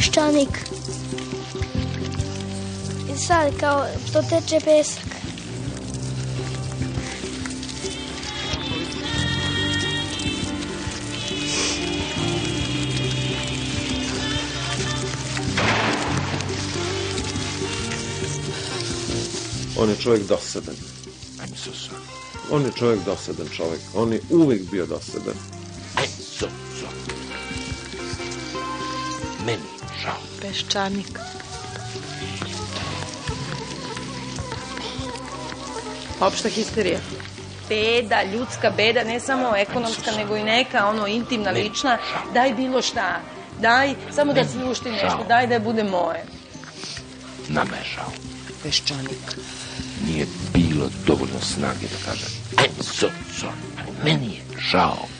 [0.00, 0.48] peščanik.
[3.12, 5.04] I sad kao to teče pesak.
[19.78, 20.74] On je čovjek dosadan.
[21.38, 22.00] I'm so sorry.
[22.50, 23.80] On je čovjek dosadan čovjek.
[23.94, 25.59] On je uvijek bio dosadan.
[30.02, 30.20] Žao.
[30.40, 31.18] Peščanik.
[36.20, 36.98] Opšta histerija.
[37.68, 41.98] Beda, ljudska beda, ne samo ekonomska, nego i neka, ono, intimna, lična.
[42.34, 43.20] Daj bilo šta.
[43.60, 45.24] Daj, samo da slušti nešto.
[45.28, 46.24] Daj da bude moje.
[47.48, 48.12] Nama je žao.
[48.62, 49.36] Peščanik.
[50.06, 53.06] Nije bilo dovoljno snage da kažem I'm so
[53.40, 54.04] sorry.
[54.04, 55.19] Meni je žao.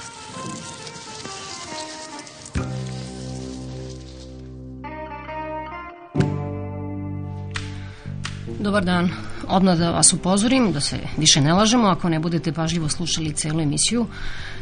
[8.61, 9.09] Dobar dan.
[9.47, 13.61] Odmah da vas upozorim da se više ne lažemo ako ne budete pažljivo slušali celu
[13.61, 14.05] emisiju.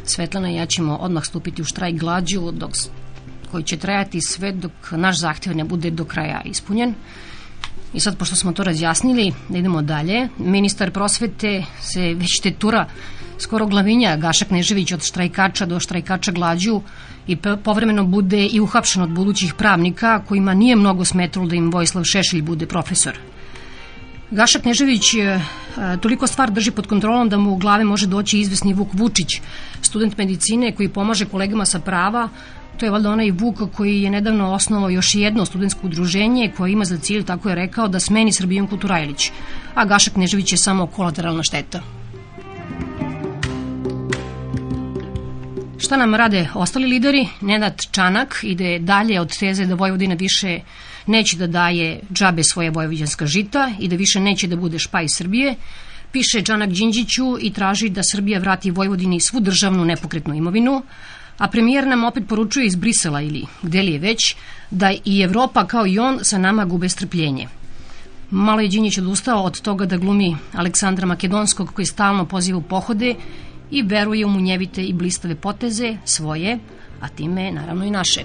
[0.04, 2.70] Svetlana i ja ćemo odmah stupiti u štrajk glađu dok,
[3.50, 6.94] koji će trajati sve dok naš zahtev ne bude do kraja ispunjen.
[7.94, 10.28] I sad, pošto smo to razjasnili, da idemo dalje.
[10.38, 12.86] Ministar prosvete se već tetura
[13.38, 16.80] skoro glavinja Gaša Knežević od štrajkača do štrajkača glađu
[17.26, 22.04] i povremeno bude i uhapšen od budućih pravnika kojima nije mnogo smetalo da im Vojislav
[22.04, 23.18] Šešelj bude profesor.
[24.30, 25.40] Gaša Knežević je
[26.00, 29.40] toliko stvar drži pod kontrolom da mu u glave može doći izvesni Vuk Vučić,
[29.82, 32.28] student medicine koji pomaže kolegama sa prava.
[32.76, 36.84] To je valjda onaj Vuk koji je nedavno osnovao još jedno studentsko udruženje koje ima
[36.84, 39.30] za cilj, tako je rekao, da smeni Srbijanku Turajlić.
[39.74, 41.82] A Gaša Knežević je samo kolateralna šteta.
[45.78, 47.28] Šta nam rade ostali lideri?
[47.40, 50.60] Nenad Čanak ide dalje od teze da Vojvodina više
[51.06, 55.54] neće da daje džabe svoje vojvođanska žita i da više neće da bude špaj Srbije.
[56.12, 60.82] Piše Čanak Đinđiću i traži da Srbija vrati Vojvodini svu državnu nepokretnu imovinu,
[61.38, 64.34] a premijer nam opet poručuje iz Brisela ili gde li je već,
[64.70, 67.46] da i Evropa kao i on sa nama gube strpljenje.
[68.30, 73.14] Malo je Đinjić odustao od toga da glumi Aleksandra Makedonskog koji stalno poziva u pohode
[73.70, 76.58] i veruje u munjevite i blistave poteze svoje,
[77.00, 78.24] a time naravno i naše.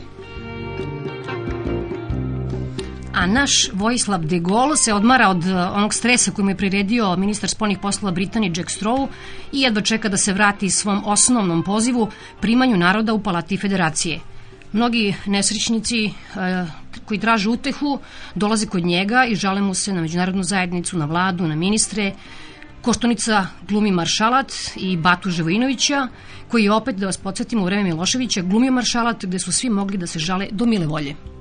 [3.16, 7.50] A naš Vojislav de Gaulle se odmara od onog stresa koji mu je priredio ministar
[7.50, 9.08] spolnih poslova Britanije Jack Straw
[9.52, 12.10] i jedva čeka da se vrati svom osnovnom pozivu
[12.42, 14.20] primanju naroda u Palati Federacije.
[14.72, 16.12] Mnogi nesrećnici e,
[17.06, 18.00] koji traže utehu
[18.36, 22.14] dolaze kod njega i žale mu se na međunarodnu zajednicu, na vladu, na ministre,
[22.82, 26.08] Koštunica glumi maršalat i Batu Živojinovića,
[26.48, 29.98] koji je opet, da vas podsjetimo, u vreme Miloševića glumio maršalat gde su svi mogli
[29.98, 31.35] da se žale do mile volje.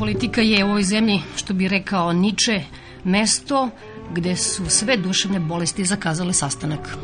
[0.00, 2.62] Politika je u ovoj zemlji, što bi rekao Niče,
[3.04, 3.68] mesto
[4.14, 6.96] gde su sve duševne bolesti zakazale sastanak.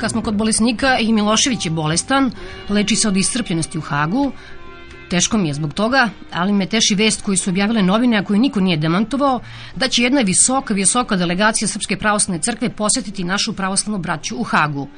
[0.00, 2.30] Kad smo kod bolesnika i Milošević je bolestan,
[2.68, 4.32] leči se od iscrpljenosti u Hagu,
[5.10, 8.38] Teško mi je zbog toga, ali me teši vest koju su objavile novine, a koju
[8.38, 9.40] niko nije demantovao,
[9.76, 14.88] da će jedna visoka, visoka delegacija Srpske pravoslavne crkve posetiti našu pravoslavnu braću u Hagu.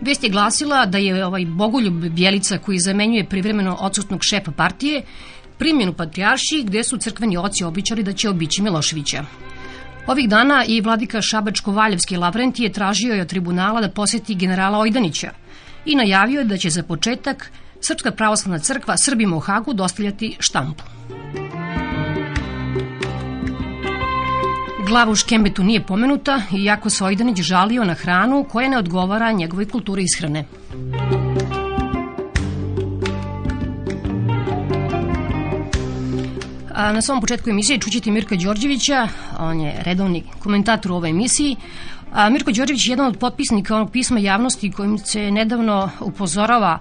[0.00, 5.02] Vest je glasila da je ovaj Bogoljub Bjelica koji zamenjuje privremeno odsutnog šefa partije
[5.58, 5.94] primjen u
[6.64, 9.24] gde su crkveni oci običali da će obići Miloševića.
[10.06, 15.30] Ovih dana i vladika Šabačko-Valjevski Lavrentije tražio je od tribunala da poseti generala Ojdanića
[15.84, 20.84] i najavio je da će za početak Srpska pravoslavna crkva Srbima u Hagu dostavljati štampu.
[24.90, 29.68] Glava u Škembetu nije pomenuta, iako se Ojdanić žalio na hranu koja ne odgovara njegovoj
[29.68, 30.44] kulturi ishrane.
[36.74, 39.08] A na samom početku emisije čućete Mirka Đorđevića,
[39.38, 41.56] on je redovni komentator u ovoj emisiji.
[42.12, 46.78] A Mirko Đorđević je jedan od potpisnika onog pisma javnosti kojim se nedavno upozorava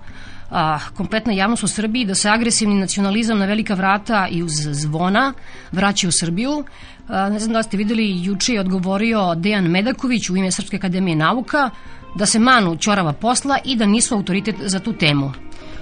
[0.51, 5.33] a, kompletna javnost u Srbiji da se agresivni nacionalizam na velika vrata i uz zvona
[5.71, 6.63] vraća u Srbiju.
[7.07, 11.15] A, ne znam da ste videli, juče je odgovorio Dejan Medaković u ime Srpske akademije
[11.15, 11.69] nauka
[12.15, 15.31] da se manu čorava posla i da nisu autoritet za tu temu.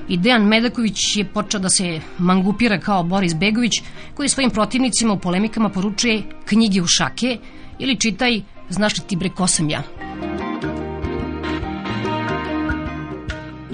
[0.08, 3.74] i Dejan Medaković je počeo da se mangupira kao Boris Begović,
[4.16, 7.38] koji svojim protivnicima u polemikama poručuje knjige u šake
[7.80, 10.07] ili čitaj Znaš li ti bre ko sam ja?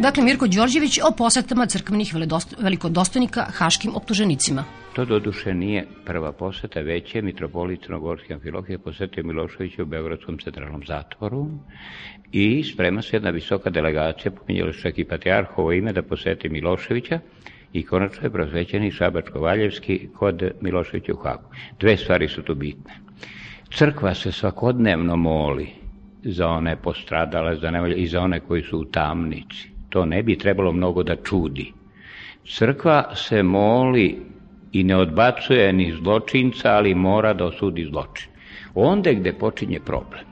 [0.03, 2.13] Dakle, Mirko Đorđević o posetama crkvenih
[2.59, 4.63] velikodostojnika haškim optuženicima.
[4.95, 10.83] To doduše nije prva poseta, već je mitropolit Crnogorski Amfilohije posetio Miloševića u Beogradskom centralnom
[10.88, 11.47] zatvoru
[12.31, 17.19] i sprema se jedna visoka delegacija, pominjali čak i patrijarhovo ime, da poseti Miloševića
[17.73, 21.49] i konačno je prosvećeni Šabačko-Valjevski kod Miloševića u Hagu.
[21.79, 22.94] Dve stvari su tu bitne.
[23.73, 25.67] Crkva se svakodnevno moli
[26.23, 29.72] za one postradale, za nevolje i za one koji su u tamnici.
[29.94, 31.72] To ne bi trebalo mnogo da čudi.
[32.45, 34.16] Crkva se moli
[34.72, 38.31] i ne odbacuje ni zločinca, ali mora da osudi zločin.
[38.75, 40.25] Onda gde počinje problem.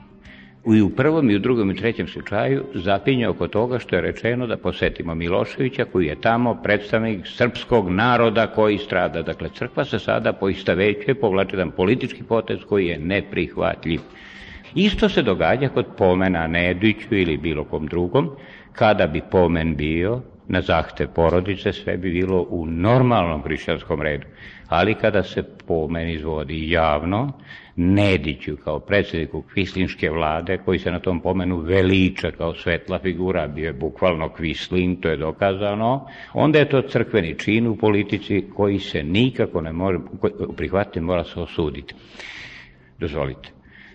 [0.74, 4.46] I u prvom i u drugom i trećem slučaju zapinje oko toga što je rečeno
[4.46, 9.22] da posetimo Miloševića koji je tamo predstavnik srpskog naroda koji strada.
[9.22, 14.00] Dakle, crkva se sada poistavećuje, povlače jedan politički potez koji je neprihvatljiv.
[14.74, 18.30] Isto se događa kod pomena Nediću ili bilo kom drugom,
[18.72, 24.26] kada bi pomen bio na zahte porodice, sve bi bilo u normalnom hrišćanskom redu.
[24.68, 27.32] Ali kada se pomen izvodi javno,
[27.76, 33.66] Nediću kao predsjedniku kvislinške vlade, koji se na tom pomenu veliča kao svetla figura, bio
[33.66, 39.02] je bukvalno kvislin, to je dokazano, onda je to crkveni čin u politici koji se
[39.02, 39.98] nikako ne može
[40.56, 41.94] prihvatiti, mora se osuditi.
[42.98, 43.48] Dozvolite.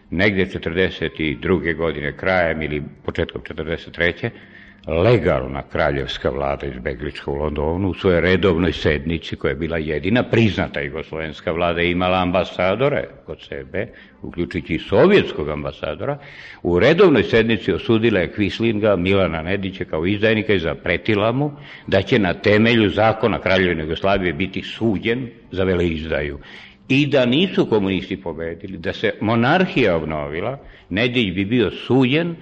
[0.09, 1.75] Negde 42.
[1.75, 4.29] godine krajem ili početkom 43
[4.87, 10.81] legalna kraljevska vlada izbeglička u Londonu u svojoj redovnoj sednici koja je bila jedina priznata
[10.81, 13.87] jugoslovenska vlada imala ambasadore kod sebe,
[14.21, 16.17] uključujući i sovjetskog ambasadora,
[16.63, 21.51] u redovnoj sednici osudila je Kvislinga Milana Nedića kao izdajnika i zapretila mu
[21.87, 26.39] da će na temelju zakona Kraljevine Jugoslavije biti suđen za veleizdaju
[26.89, 32.35] i da nisu komunisti pobedili, da se monarhija obnovila, Nedić bi bio suđen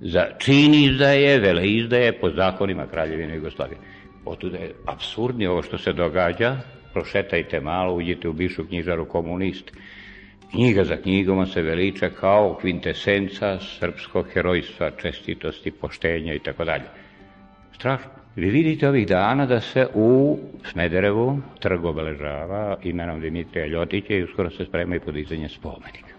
[0.00, 3.78] za čin izdaje, vele izdaje po zakonima Kraljevine Jugoslavije.
[4.24, 6.56] Otuda je absurdni ovo što se događa,
[6.92, 9.72] prošetajte malo, uđite u bivšu knjižaru komunist,
[10.50, 16.84] knjiga za knjigom se veliča kao kvintesenca srpskog herojstva, čestitosti, poštenja i tako dalje.
[17.72, 18.17] Strašno.
[18.38, 24.50] Vi vidite ovih dana da se u Smederevu trg obeležava imenom Dimitrija Ljotića i uskoro
[24.50, 26.14] se sprema i podizanje spomenika.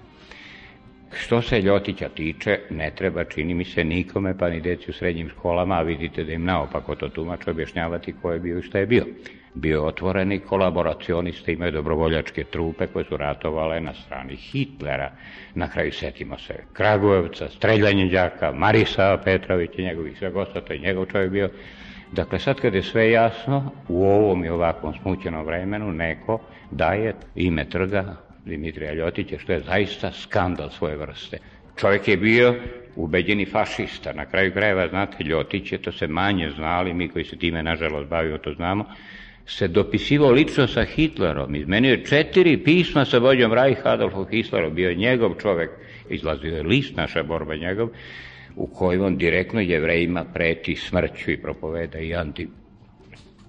[1.14, 5.30] Što se Ljotića tiče, ne treba, čini mi se, nikome, pa ni deci u srednjim
[5.30, 8.86] školama, a vidite da im naopako to tumače objašnjavati ko je bio i šta je
[8.86, 9.06] bio.
[9.54, 15.12] Bio otvoreni kolaboracionista, imaju dobrovoljačke trupe koje su ratovale na strani Hitlera.
[15.56, 21.06] Na kraju setimo se Kragujevca, streljanje đaka, Marisa Petrovića, njegovih sve gosta, to je njegov
[21.06, 21.50] čovjek bio.
[22.12, 26.40] Dakle, sad kad je sve jasno, u ovom i ovakvom smućenom vremenu neko
[26.72, 28.16] daje ime trga
[28.46, 31.38] Dimitrija Ljotića, što je zaista skandal svoje vrste.
[31.78, 32.56] Čovjek je bio
[32.96, 34.14] ubeđeni fašista.
[34.14, 38.10] Na kraju krajeva, znate, Ljotić je, to se manje znali, mi koji se time, nažalost,
[38.10, 38.86] bavimo, to znamo,
[39.46, 41.56] se dopisivao lično sa Hitlerom.
[41.56, 44.76] Izmenio je četiri pisma sa vođom Reich Adolfo Hitlerom.
[44.76, 45.70] Bio je njegov čovek,
[46.10, 47.90] izlazio je list naša borba njegov,
[48.56, 52.48] u kojoj on direktno jevrejima preti smrću i propoveda i anti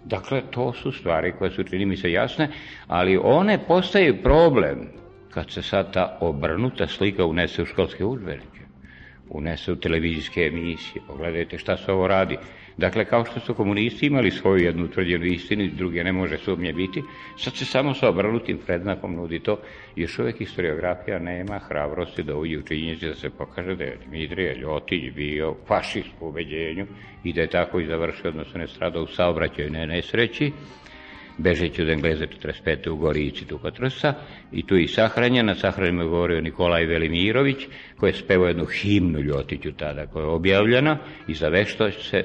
[0.04, 2.49] Dakle, to su stvari koje su, čini mi se, jasne,
[2.87, 4.88] ali one postaju problem
[5.30, 8.61] kad se sad ta obrnuta slika unese u školske udžbenike,
[9.28, 11.02] unese u televizijske emisije.
[11.07, 12.38] Pogledajte šta se ovo radi.
[12.76, 17.02] Dakle, kao što su komunisti imali svoju jednu utvrđenu istinu, druge ne može sumnje biti,
[17.36, 19.60] sad se samo sa obrnutim predznakom nudi to.
[19.96, 24.54] Još uvek historiografija nema hrabrosti da uđe u činjenici da se pokaže da je Dimitrije
[24.54, 26.86] Ljotić bio fašist u ubeđenju
[27.24, 30.52] i da je tako i završio, odnosno ne stradao u saobraćajnoj nesreći,
[31.38, 32.90] bežeći od Engleze 45.
[32.90, 34.14] u Gorici Tukotrsa
[34.52, 37.56] i tu i sahranjen, na sahranjima je govorio Nikolaj Velimirović,
[37.96, 40.98] koji je spevao jednu himnu Ljotiću tada, koja je objavljena
[41.28, 42.24] i za vešto se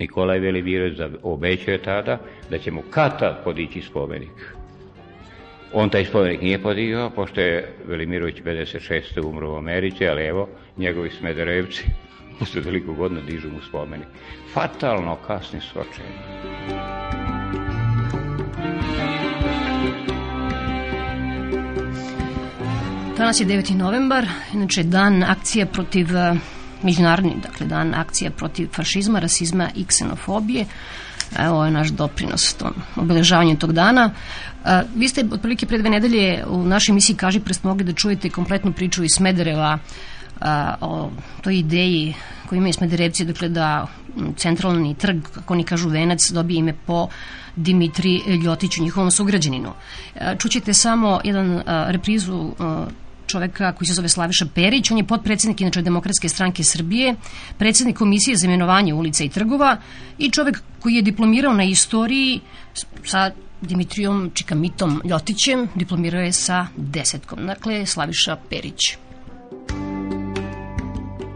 [0.00, 2.18] Nikolaj Velimirović obećao je tada
[2.50, 4.54] da će mu kata podići spomenik.
[5.72, 9.26] On taj spomenik nije podigao, pošto je Velimirović 56.
[9.26, 11.84] umro u Americi, ali evo, njegovi smederevci
[12.38, 14.06] posle veliko godina dižu mu spomenik.
[14.52, 16.18] Fatalno kasni očeni.
[23.16, 23.76] Danas je 9.
[23.76, 26.06] novembar, inače dan akcije protiv
[26.82, 30.66] međunarodni dakle, dan akcija protiv fašizma, rasizma i ksenofobije.
[31.38, 34.10] Evo je naš doprinos tom obeležavanju tog dana.
[34.64, 38.30] A, vi ste otprilike pre dve nedelje u našoj emisiji Kaži prest mogli da čujete
[38.30, 39.78] kompletnu priču iz Smedereva
[40.40, 41.10] a, o
[41.42, 42.14] toj ideji
[42.48, 43.86] koju imaju Smederevci, dakle da
[44.36, 47.08] centralni trg, kako oni kažu venac, dobije ime po
[47.56, 49.72] Dimitri Ljotiću, njihovom sugrađaninu.
[50.38, 52.86] Čućete samo jedan a, reprizu a,
[53.30, 57.14] čoveka koji se zove Slaviša Perić, on je potpredsednik inače Demokratske stranke Srbije,
[57.58, 59.76] predsednik Komisije za imenovanje ulica i trgova
[60.18, 62.40] i čovek koji je diplomirao na istoriji
[63.04, 67.46] sa Dimitrijom Čikamitom Ljotićem, diplomirao je sa desetkom.
[67.46, 68.96] Dakle, Slaviša Perić.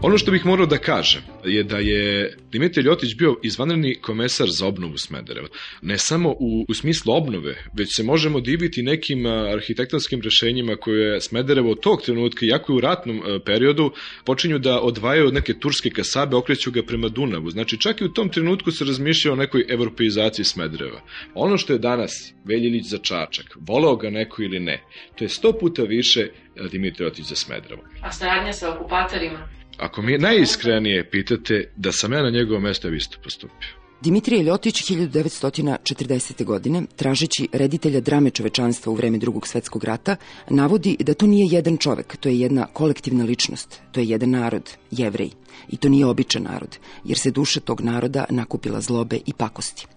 [0.05, 4.67] Ono što bih morao da kažem je da je Dimitrij Ljotić bio izvanredni komesar za
[4.67, 5.47] obnovu Smedereva.
[5.81, 11.71] Ne samo u, u smislu obnove, već se možemo diviti nekim arhitektonskim rešenjima koje Smederevo
[11.71, 13.91] od tog trenutka, jako u ratnom periodu,
[14.25, 17.49] počinju da odvajaju od neke turske kasabe, okreću ga prema Dunavu.
[17.49, 21.01] Znači, čak i u tom trenutku se razmišlja o nekoj evropeizaciji Smedereva.
[21.33, 24.81] Ono što je danas Veljilić za Čačak, voleo ga neko ili ne,
[25.15, 26.29] to je sto puta više
[26.71, 27.83] Dimitrij Ljotić za Smederevo.
[28.01, 29.55] A saradnja sa okupatorima?
[29.77, 33.85] Ako mi najiskrenije pitate da sam ja na njegovom mestu isto postupio.
[34.01, 36.43] Dimitrije Ljotić 1940.
[36.43, 40.15] godine, tražeći reditelja drame čovečanstva u vreme drugog svetskog rata,
[40.49, 44.71] navodi da to nije jedan čovek, to je jedna kolektivna ličnost, to je jedan narod,
[44.91, 45.29] jevrej.
[45.69, 49.87] I to nije običan narod, jer se duša tog naroda nakupila zlobe i pakosti.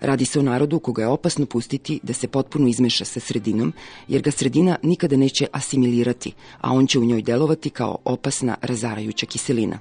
[0.00, 3.72] Radi se o narodu koga je opasno pustiti da se potpuno izmeša sa sredinom,
[4.08, 9.26] jer ga sredina nikada neće asimilirati, a on će u njoj delovati kao opasna razarajuća
[9.26, 9.78] kiselina.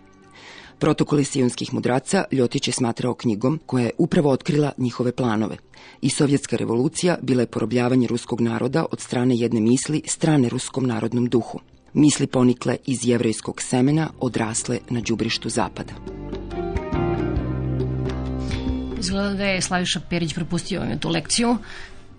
[0.80, 5.58] Protokoli sionskih mudraca Ljotić je smatrao knjigom koja je upravo otkrila njihove planove.
[6.02, 11.26] I sovjetska revolucija bila je porobljavanje ruskog naroda od strane jedne misli strane ruskom narodnom
[11.26, 11.60] duhu.
[11.94, 15.94] Misli ponikle iz jevrejskog semena odrasle na đubrištu zapada.
[19.00, 21.50] Izgleda da je Slaviša Perić propustio tu lekciju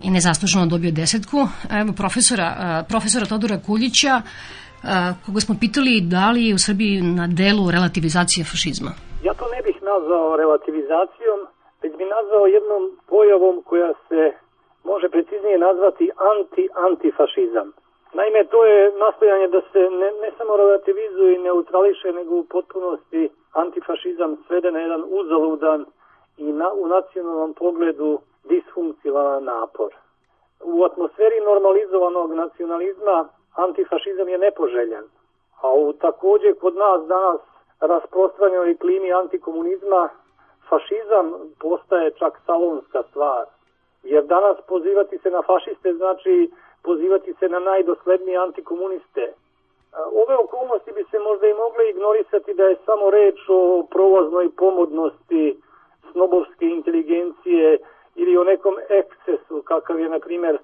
[0.05, 1.37] i nezasluženo dobio desetku.
[1.79, 2.47] Evo profesora,
[2.91, 4.13] profesora Todora Kuljića,
[5.25, 8.91] koga smo pitali da li je u Srbiji na delu relativizacija fašizma.
[9.27, 11.39] Ja to ne bih nazvao relativizacijom,
[11.81, 14.23] već bi nazvao jednom pojavom koja se
[14.91, 17.67] može preciznije nazvati anti-antifašizam.
[18.19, 23.21] Naime, to je nastojanje da se ne, ne samo relativizuje i neutrališe, nego u potpunosti
[23.63, 25.79] antifašizam svede na jedan uzaludan
[26.37, 29.93] i na, u nacionalnom pogledu disfunkcionalan napor.
[30.63, 35.03] U atmosferi normalizovanog nacionalizma antifašizam je nepoželjan,
[35.61, 37.41] a u takođe kod nas danas
[37.79, 40.09] rasprostranjenoj klimi antikomunizma
[40.69, 43.45] fašizam postaje čak salonska stvar.
[44.03, 46.51] Jer danas pozivati se na fašiste znači
[46.83, 49.33] pozivati se na najdoslednije antikomuniste.
[50.23, 55.61] Ove okolnosti bi se možda i mogle ignorisati da je samo reč o provoznoj pomodnosti
[56.11, 57.77] snobovske inteligencije
[58.15, 60.57] ili o nekom ekscesu kakav je na primjer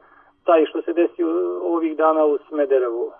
[0.45, 1.27] taj što se desio
[1.61, 3.11] ovih dana u Smederevu.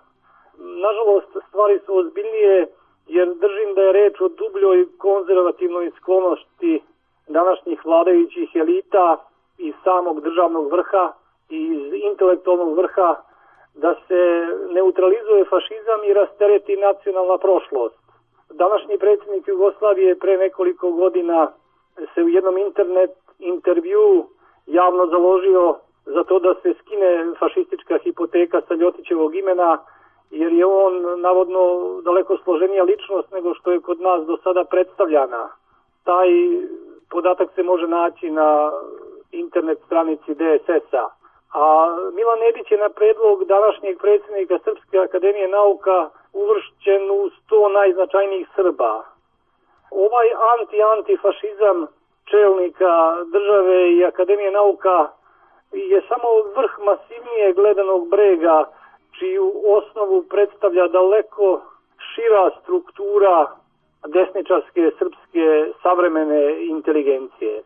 [0.58, 2.66] Nažalost, stvari su ozbiljnije
[3.06, 6.82] jer držim da je reč o dubljoj konzervativnoj sklonosti
[7.28, 9.24] današnjih vladajućih elita
[9.58, 11.12] i samog državnog vrha
[11.50, 13.16] i iz intelektualnog vrha
[13.74, 17.98] da se neutralizuje fašizam i rastereti nacionalna prošlost.
[18.50, 21.52] Današnji predsjednik Jugoslavije pre nekoliko godina
[22.14, 24.26] se u jednom internet intervju
[24.66, 29.78] javno založio za to da se skine fašistička hipoteka sa Ljotićevog imena,
[30.30, 31.60] jer je on navodno
[32.04, 35.48] daleko složenija ličnost nego što je kod nas do sada predstavljana.
[36.04, 36.28] Taj
[37.10, 38.72] podatak se može naći na
[39.32, 41.08] internet stranici DSS-a.
[41.54, 48.48] A Milan Nedić je na predlog današnjeg predsjednika Srpske akademije nauka uvršćen u 100 najznačajnijih
[48.56, 49.13] Srba
[49.94, 51.86] ovaj anti-antifašizam
[52.30, 55.08] čelnika države i Akademije nauka
[55.72, 58.64] je samo vrh masivnije gledanog brega
[59.18, 61.60] čiju osnovu predstavlja daleko
[62.14, 63.46] šira struktura
[64.06, 67.62] desničarske srpske savremene inteligencije.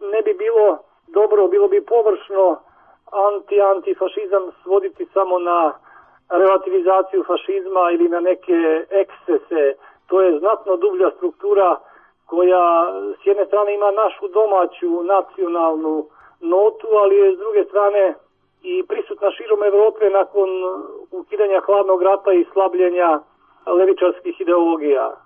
[0.00, 2.60] Ne bi bilo dobro, bilo bi površno
[3.12, 5.72] anti-antifašizam svoditi samo na
[6.28, 9.74] relativizaciju fašizma ili na neke ekscese
[10.06, 11.76] to je znatno dublja struktura
[12.26, 12.92] koja
[13.22, 16.06] s jedne strane ima našu domaću nacionalnu
[16.40, 18.14] notu, ali je s druge strane
[18.62, 20.48] i prisutna širom Evrope nakon
[21.10, 23.20] ukidanja hladnog rata i slabljenja
[23.66, 25.16] levičarskih ideologija.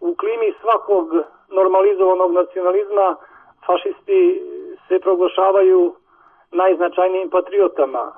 [0.00, 1.16] U klimi svakog
[1.48, 3.16] normalizovanog nacionalizma
[3.66, 4.42] fašisti
[4.88, 5.94] se proglašavaju
[6.50, 8.12] najznačajnijim patriotama.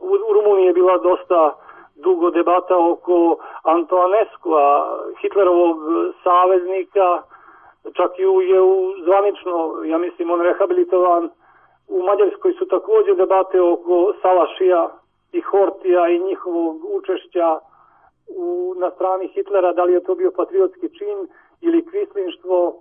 [0.00, 1.54] U, u Rumuniji je bila dosta
[1.96, 5.76] dugo debata oko Antoaneskova, Hitlerovog
[6.22, 7.22] saveznika,
[7.92, 11.30] čak i je u zvanično, ja mislim, on rehabilitovan.
[11.88, 14.90] U Mađarskoj su takođe debate oko Salašija
[15.32, 17.58] i Hortija i njihovog učešća
[18.28, 21.28] u, na strani Hitlera, da li je to bio patriotski čin
[21.60, 22.74] ili kvislinštvo,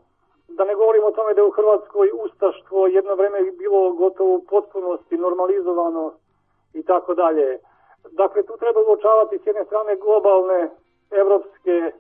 [0.48, 4.45] da ne govorimo o tome da je u Hrvatskoj ustaštvo jedno vreme bilo gotovo u
[4.50, 6.12] potpunosti normalizovano
[6.74, 7.60] i tako dalje.
[8.12, 10.69] Dakle, tu treba uočavati s jedne strane globalne
[11.12, 11.91] evropske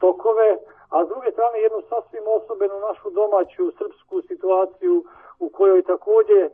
[0.00, 0.58] tokove,
[0.90, 5.04] a s druge strane jednu sasvim osobenu našu domaću srpsku situaciju
[5.38, 6.48] u kojoj takođe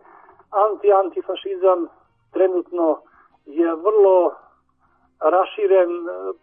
[0.50, 1.88] anti-antifašizam
[2.32, 3.00] trenutno
[3.46, 4.34] je vrlo
[5.20, 5.90] raširen,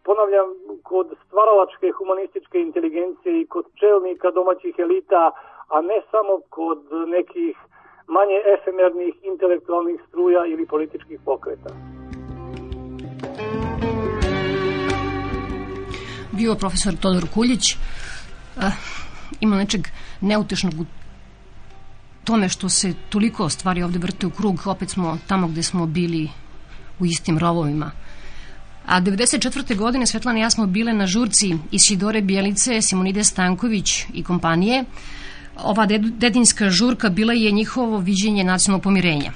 [0.04, 0.48] ponavljam,
[0.84, 5.32] kod stvaralačke humanističke inteligencije i kod čelnika domaćih elita,
[5.68, 7.58] a ne samo kod nekih
[8.08, 11.99] manje efemernih intelektualnih struja ili političkih pokreta.
[16.40, 18.64] Bio profesor Todor Kuljić, uh,
[19.40, 19.88] ima nečeg
[20.22, 20.86] neutešnog u
[22.24, 26.30] tome što se toliko stvari ovde vrte u krug, opet smo tamo gde smo bili
[27.00, 27.92] u istim rovovima.
[28.86, 29.76] A 94.
[29.76, 34.84] godine Svetlana i ja smo bile na žurci Isidore Bijelice, Simonide Stanković i kompanije.
[35.58, 39.32] Ova dedinska žurka bila je njihovo viđenje nacionalnog pomirenja.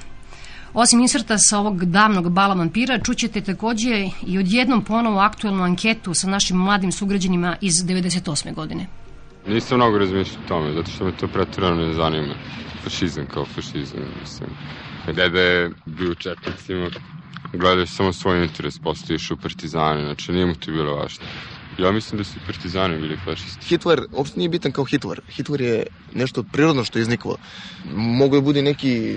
[0.74, 6.26] Osim inserta sa ovog davnog bala vampira, čućete takođe i odjednom ponovo aktuelnu anketu sa
[6.28, 8.54] našim mladim sugrađanima iz 98.
[8.54, 8.86] godine.
[9.46, 12.34] Nisam mnogo razmišljao o tome, zato što me to pretirano ne zanima.
[12.84, 14.50] Fašizam kao fašizam, mislim.
[15.06, 16.90] Deda je bio u četnicima,
[17.52, 21.24] gledaš samo svoj interes, postojiš u partizane, znači nije mu to bilo važno.
[21.78, 23.66] Ja mislim da su partizani bili fašisti.
[23.66, 25.20] Hitler uopšte nije bitan kao Hitler.
[25.28, 27.36] Hitler je nešto prirodno što je izniklo.
[27.94, 29.16] Mogu je budi neki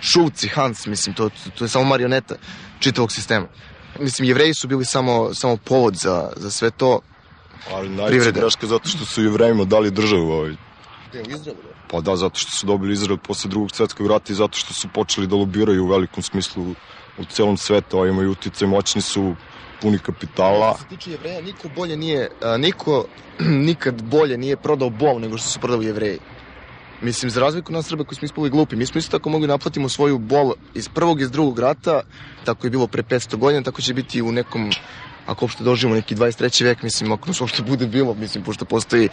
[0.00, 2.34] Šulci, Hans, mislim, to, to je samo marioneta
[2.80, 3.46] čitavog sistema.
[4.00, 7.00] Mislim, jevreji su bili samo, samo povod za, za sve to.
[7.72, 10.56] Ali najveća greška zato što su jevrejima dali državu ovaj.
[11.08, 11.60] Gde, u Izraelu?
[11.90, 14.88] Pa da, zato što su dobili Izrael posle drugog svetskog rata i zato što su
[14.94, 16.74] počeli da lobiraju u velikom smislu
[17.18, 19.34] u celom svetu, a imaju uticaj, moćni su,
[19.82, 20.74] puni kapitala.
[20.74, 23.04] Što se tiče jevreja, niko bolje nije, a, niko
[23.68, 26.18] nikad bolje nije prodao bol nego što su prodali jevreji.
[27.02, 29.88] Mislim, za razliku nas Srba koji smo ispali glupi, mi smo isto tako mogli naplatimo
[29.88, 32.00] svoju bol iz prvog i iz drugog rata,
[32.44, 34.70] tako je bilo pre 500 godina, tako će biti u nekom
[35.26, 36.64] ako uopšte doživimo neki 23.
[36.64, 39.08] vek, mislim, ako nas uopšte bude bilo, mislim, pošto postoji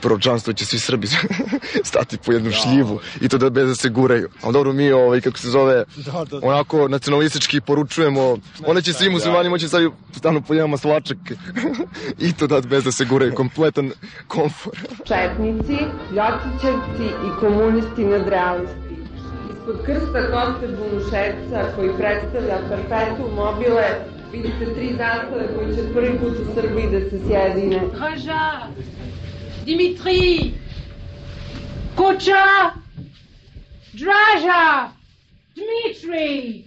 [0.00, 1.06] proročanstvo, će svi Srbi
[1.90, 4.28] stati po jednu šljivu i to da bez da se guraju.
[4.42, 6.46] A dobro, mi, ovaj, kako se zove, da, da, da.
[6.46, 11.18] onako nacionalistički poručujemo, one će svi muslimani moći stavi stanu po jedan maslačak
[12.26, 13.92] i to da bez da se guraju, kompletan
[14.28, 14.76] komfor.
[15.04, 15.78] Četnici,
[16.16, 18.84] Ljotićevci i komunisti nadrealisti.
[19.52, 23.84] Ispod krsta Koste Bunuševca koji predstavlja perpetu mobile
[24.34, 27.80] Vidite tri zastave koji će prvi put u Srbiji da se sjedine.
[29.64, 30.54] Dimitri,
[31.96, 32.70] Koča,
[33.92, 34.88] Draža,
[35.54, 36.64] Dmitri,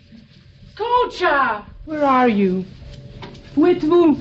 [0.78, 1.62] Koča.
[1.88, 2.64] Where are you?
[3.58, 4.18] Où êtes-vous?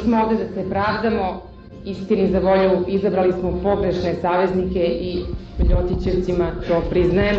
[0.00, 1.42] Nismo ovde da se pravdamo,
[1.84, 5.24] istini za volju izabrali smo pogrešne saveznike i
[5.70, 7.36] Ljotićevcima to priznajem,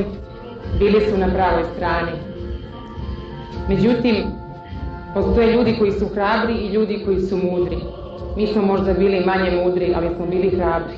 [0.79, 2.11] bili su na pravoj strani.
[3.69, 4.15] Međutim,
[5.13, 7.77] postoje ljudi koji su hrabri i ljudi koji su mudri.
[8.37, 10.95] Mi smo možda bili manje mudri, ali smo bili hrabri.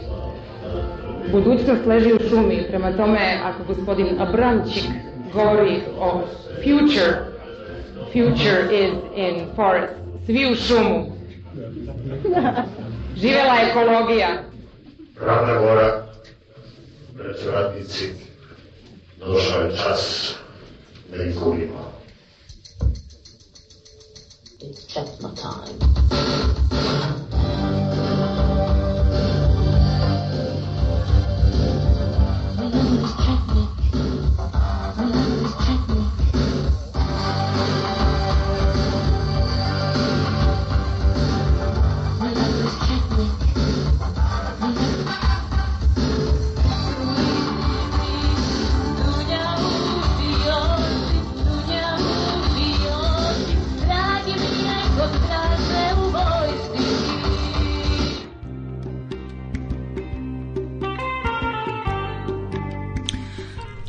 [1.32, 4.84] Budućnost leži u šumi, prema tome ako gospodin Abramčik
[5.34, 6.21] govori o
[6.56, 7.13] future,
[8.13, 9.93] future is in forest,
[10.26, 11.22] svi u šumu,
[13.21, 14.43] Živela ekologija.
[15.21, 16.07] Ravna gora,
[17.13, 18.09] braće ratnici,
[19.19, 20.33] došao je čas
[21.11, 21.93] da ih gubimo.
[24.61, 25.79] It's Chetna time.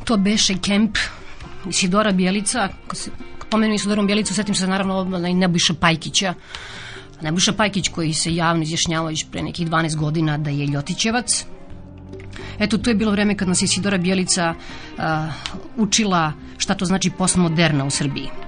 [0.04, 0.98] To beše kemp
[1.68, 3.10] Isidora Bjelica, ako se
[3.50, 6.34] pomenu Isidorom Bjelicu, setim se naravno na Nebojša Pajkića,
[7.22, 11.46] Nebojša Pajkić koji se javno izjašnjavao još pre nekih 12 godina da je Ljotićevac.
[12.58, 15.04] Eto, to je bilo vreme kad nas je Sidora Bjelica uh,
[15.76, 18.43] učila šta to znači postmoderna u Srbiji.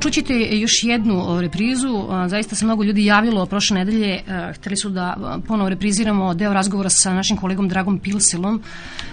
[0.00, 4.20] Čućete još jednu reprizu, zaista se mnogo ljudi javilo prošle nedelje,
[4.54, 8.62] hteli su da ponovo repriziramo deo razgovora sa našim kolegom Dragom Pilselom,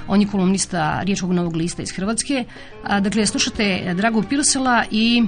[0.07, 2.43] on je kolumnista Riječkog novog lista iz Hrvatske.
[3.01, 5.23] Dakle, slušate Drago Pilsela i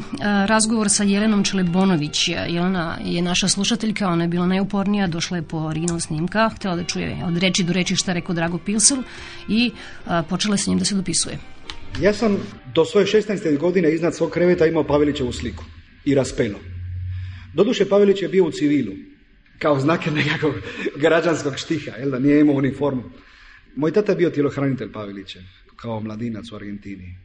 [0.45, 2.27] razgovor sa Jelenom Čelebonović.
[2.27, 6.83] Jelena je naša slušateljka, ona je bila najupornija, došla je po original snimka, htela da
[6.83, 8.97] čuje od reči do reči šta rekao Drago Pilsel
[9.49, 9.71] i
[10.29, 11.37] počela je sa njim da se dopisuje.
[12.01, 12.37] Ja sam
[12.75, 13.57] do svoje 16.
[13.57, 15.63] godine iznad svog kreveta imao Pavelićevu sliku
[16.05, 16.57] i raspeno.
[17.53, 18.93] Doduše Pavelić je bio u civilu,
[19.59, 20.53] kao znake nekakvog
[21.03, 23.03] građanskog štiha, jel da nije imao uniformu.
[23.75, 25.39] Moj tata je bio tjelohranitelj Pavelića,
[25.75, 27.17] kao mladinac u Argentini.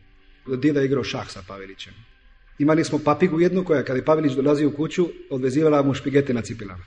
[0.46, 1.92] Djeda je igrao šah sa Pavelićem.
[2.59, 6.42] Imali smo papigu jednu koja kad je Pavelić dolazio u kuću, odvezivala mu špigete na
[6.42, 6.85] cipilama.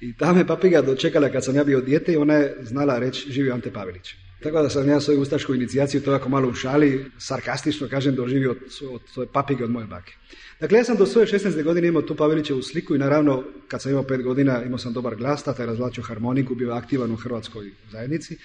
[0.00, 3.32] I ta me papiga dočekala kad sam ja bio dijete i ona je znala reći
[3.32, 4.14] živio Ante Pavelić.
[4.42, 8.50] Tako da sam ja svoju ustašku inicijaciju, to jako malo u šali, sarkastično kažem, doživio
[8.50, 8.58] od,
[8.90, 10.12] od svoje papige od moje bake.
[10.60, 11.62] Dakle, ja sam do svoje 16.
[11.62, 15.16] godine imao tu Pavelićevu sliku i naravno, kad sam imao pet godina, imao sam dobar
[15.16, 18.36] glas, tata je razvlačio harmoniku, bio aktivan u hrvatskoj zajednici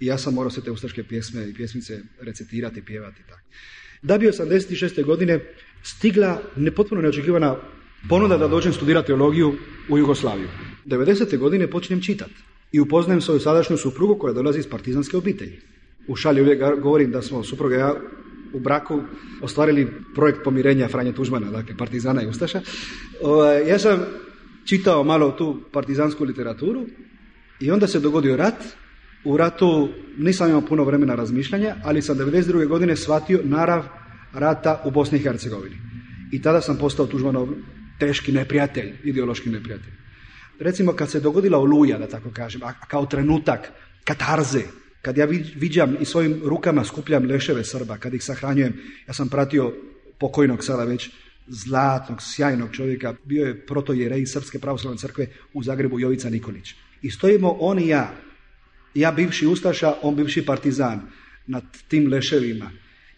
[0.00, 3.42] i ja sam morao sve te ustaške pjesme i pjesmice recitirati, pjevati i tako.
[4.02, 5.04] Da bi 86.
[5.04, 5.40] godine
[5.82, 7.56] stigla nepotpuno neočekivana
[8.08, 9.54] ponuda da dođem studirati teologiju
[9.88, 10.48] u Jugoslaviju.
[10.86, 11.38] 90.
[11.38, 12.34] godine počinjem čitati
[12.72, 15.58] i upoznajem svoju sadašnju suprugu koja dolazi iz partizanske obitelji.
[16.08, 17.94] U šali uvijek govorim da smo supruga ja
[18.52, 19.02] u braku
[19.42, 22.60] ostvarili projekt pomirenja Franje Tužmana, dakle partizana i ustaša.
[23.66, 24.00] Ja sam
[24.64, 26.86] čitao malo tu partizansku literaturu
[27.60, 28.64] i onda se dogodio rat.
[29.24, 32.66] U ratu nisam imao puno vremena razmišljanja, ali sam 92.
[32.66, 33.84] godine shvatio narav
[34.32, 35.76] rata u Bosni i Hercegovini.
[36.32, 37.48] I tada sam postao Tužmanov
[37.98, 39.92] teški neprijatelj, ideološki neprijatelj.
[40.58, 43.72] Recimo kad se dogodila oluja, da tako kažem, a kao trenutak
[44.04, 44.62] katarze,
[45.02, 48.72] kad ja viđam i svojim rukama skupljam leševe Srba, kad ih sahranjujem,
[49.08, 49.72] ja sam pratio
[50.18, 51.10] pokojnog sada već
[51.46, 56.74] zlatnog, sjajnog čovjeka, bio je protojerej Srpske pravoslavne crkve u Zagrebu Jovica Nikolić.
[57.02, 58.14] I stojimo on i ja,
[58.94, 61.00] ja bivši Ustaša, on bivši partizan,
[61.46, 62.70] nad tim leševima.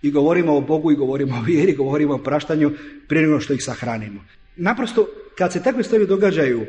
[0.03, 2.73] I govorimo o Bogu i govorimo o vjeri, govorimo o praštanju
[3.09, 4.25] prije nego što ih sahranimo.
[4.57, 5.07] Naprosto,
[5.39, 6.67] kad se takve stvari događaju,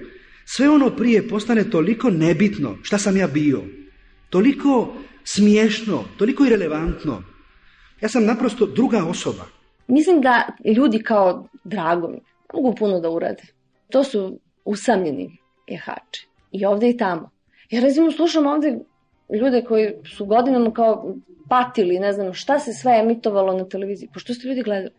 [0.55, 3.61] sve ono prije postane toliko nebitno šta sam ja bio.
[4.29, 7.23] Toliko smiješno, toliko irelevantno.
[8.01, 9.45] Ja sam naprosto druga osoba.
[9.87, 12.13] Mislim da ljudi kao Drago
[12.53, 13.43] mogu puno da urade.
[13.89, 16.27] To su usamljeni jehači.
[16.51, 17.29] I ovde i tamo.
[17.69, 18.79] Ja recimo slušam ovde
[19.41, 21.15] ljude koji su godinama kao
[21.49, 24.09] patili, ne znam šta se sve emitovalo na televiziji.
[24.13, 24.93] Pošto ste ljudi gledali?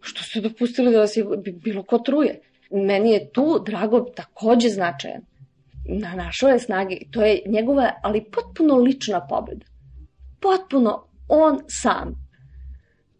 [0.00, 2.40] Što ste dopustili da vas je bilo ko truje?
[2.70, 5.22] Meni je tu Drago takođe značajan.
[5.88, 6.96] Na našo je snage.
[7.10, 9.66] To je njegova, ali potpuno lična pobeda.
[10.40, 12.28] Potpuno on sam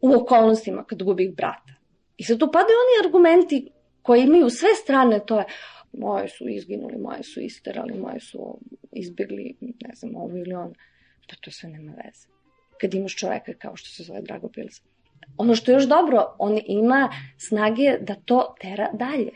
[0.00, 1.74] u okolnostima kad gubi brata.
[2.16, 3.70] I sad tu padaju oni argumenti
[4.02, 5.44] koji imaju sve strane, to je
[5.92, 8.58] moje su izginuli, moje su isterali, moje su
[8.92, 10.74] izbjegli, ne znam, ovo ili ono.
[11.28, 12.26] Pa to sve nema veze.
[12.80, 14.82] Kad imaš čoveka kao što se zove Drago Pilsa
[15.36, 19.30] ono što je još dobro, on ima snage da to tera dalje.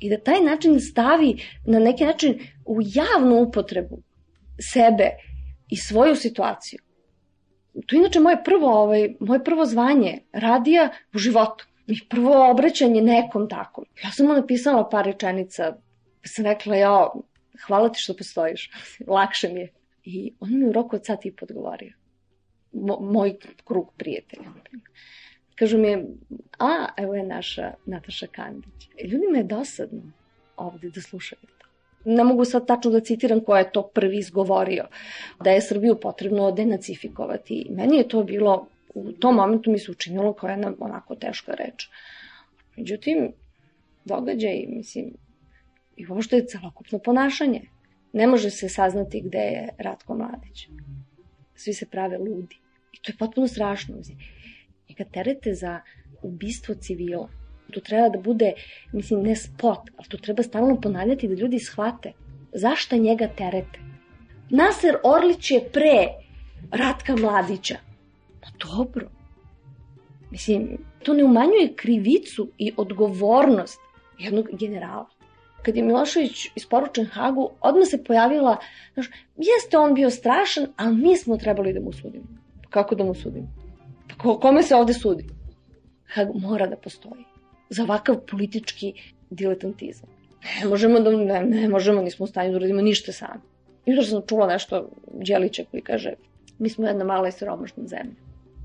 [0.00, 3.98] I da taj način stavi na neki način u javnu upotrebu
[4.72, 5.10] sebe
[5.70, 6.78] i svoju situaciju.
[7.86, 11.66] To je inače moje prvo, ovaj, moje prvo zvanje radija u životu.
[11.86, 13.84] Mi prvo obraćanje nekom takom.
[14.04, 15.76] Ja sam mu napisala par rečenica,
[16.24, 17.08] sam rekla, ja,
[17.66, 18.70] hvala ti što postojiš,
[19.06, 19.72] lakše mi je.
[20.04, 21.92] I on mi u roku od sati i podgovorio.
[22.72, 24.50] Mo, moj krug prijatelja.
[25.54, 25.96] Kažu mi,
[26.58, 28.88] a, evo je naša Nataša Kandić.
[29.04, 30.02] Ljudima je dosadno
[30.56, 31.66] ovde da slušaju to.
[32.04, 34.84] Ne mogu sad tačno da citiram ko je to prvi izgovorio,
[35.40, 37.66] da je Srbiju potrebno denacifikovati.
[37.70, 41.88] Meni je to bilo, u tom momentu mi se učinilo koja jedna onako teška reč.
[42.76, 43.32] Međutim,
[44.04, 45.12] događaj, mislim,
[45.96, 47.62] i što je celokupno ponašanje.
[48.12, 50.68] Ne može se saznati gde je Ratko Mladić.
[51.58, 52.56] Svi se prave ludi.
[52.92, 53.96] I to je potpuno strašno.
[54.98, 55.80] Ga terete za
[56.22, 57.28] ubistvo civila.
[57.70, 58.52] To treba da bude,
[58.92, 62.12] mislim, ne spot, ali to treba stalno ponavljati da ljudi shvate.
[62.52, 63.80] Zašto njega terete?
[64.50, 66.06] Naser Orlić je pre
[66.70, 67.76] Ratka Mladića.
[68.40, 69.10] Pa dobro.
[70.30, 73.80] Mislim, to ne umanjuje krivicu i odgovornost
[74.18, 75.17] jednog generala.
[75.62, 78.56] Kad je Milošević isporučen Hagu, odmah se pojavila,
[78.94, 82.24] znaš, jeste on bio strašan, ali mi smo trebali da mu sudimo.
[82.70, 83.48] Kako da mu sudimo?
[84.18, 85.24] Ko, kome se ovde sudi?
[86.06, 87.24] Hag mora da postoji.
[87.70, 88.92] Za ovakav politički
[89.30, 90.08] diletantizam.
[90.62, 93.40] Ne možemo da, ne, ne možemo, nismo u stanju da uradimo ništa sami.
[93.86, 96.12] Jutro sam čula nešto Đelića koji kaže,
[96.58, 98.14] mi smo jedna mala i siromašna zemlja.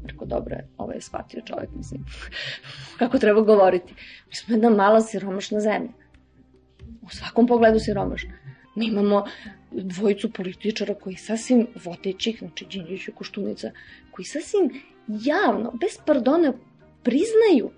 [0.05, 2.05] Rekao, dobro ovo je shvatio čovjek, mislim,
[2.99, 3.93] kako treba govoriti.
[4.27, 6.02] Mi smo jedna mala siromašna zemlja.
[7.05, 8.33] U svakom pogledu siromašna.
[8.75, 9.25] Mi imamo
[9.71, 13.71] dvojicu političara koji sasvim vodećih, znači Đinđić i Koštunica,
[14.11, 14.69] koji sasvim
[15.07, 16.53] javno, bez pardona,
[17.03, 17.71] priznaju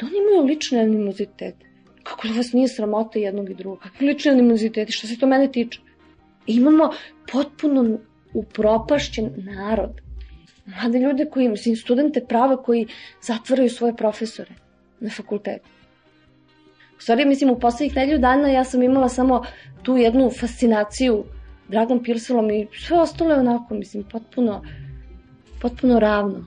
[0.00, 1.66] da oni imaju lične animozitete.
[2.02, 3.78] Kako da vas nije sramota jednog i drugog?
[3.78, 4.92] Kakvi lični animoziteti?
[4.92, 5.80] Što se to mene tiče?
[6.46, 6.90] Imamo
[7.32, 7.98] potpuno
[8.34, 10.00] upropašćen narod.
[10.66, 12.86] Mlade ljude koji, mislim, studente prava koji
[13.22, 14.54] zatvaraju svoje profesore
[15.00, 15.68] na fakultetu.
[17.04, 19.42] Stvari, mislim, u poslednjih nedelju dana ja sam imala samo
[19.82, 21.24] tu jednu fascinaciju
[21.68, 24.62] Dragan Pirselom i sve ostalo je onako, mislim, potpuno,
[25.60, 26.46] potpuno ravno.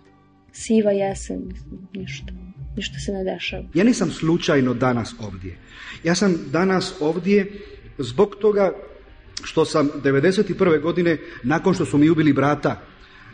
[0.52, 2.34] Siva jesen, mislim, ništa.
[2.76, 3.64] Ništa se ne dešava.
[3.74, 5.58] Ja nisam slučajno danas ovdje.
[6.04, 7.52] Ja sam danas ovdje
[7.98, 8.74] zbog toga
[9.44, 10.82] što sam 91.
[10.82, 12.82] godine, nakon što su mi ubili brata,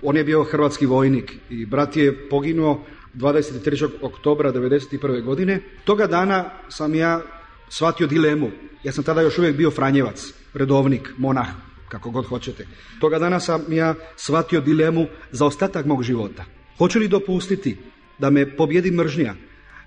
[0.02, 3.90] on je bio hrvatski vojnik i brat je poginuo 23.
[4.02, 5.24] oktobra 1991.
[5.24, 5.62] godine.
[5.84, 7.22] Toga dana sam ja
[7.70, 8.52] shvatio dilemu.
[8.84, 11.48] Ja sam tada još uvijek bio Franjevac, redovnik, monah,
[11.90, 12.68] kako god hoćete.
[13.00, 16.46] Toga dana sam ja shvatio dilemu za ostatak mog života.
[16.78, 17.78] Hoću li dopustiti
[18.20, 19.36] da me pobjedi mržnja,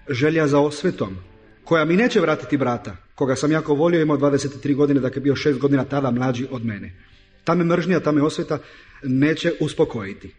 [0.09, 1.17] želja za osvetom,
[1.65, 5.59] koja mi neće vratiti brata, koga sam jako volio, imao 23 godine, dakle bio 6
[5.59, 6.93] godina tada mlađi od mene.
[7.45, 8.59] Ta me mržnja, ta me osveta
[9.03, 10.35] neće uspokojiti.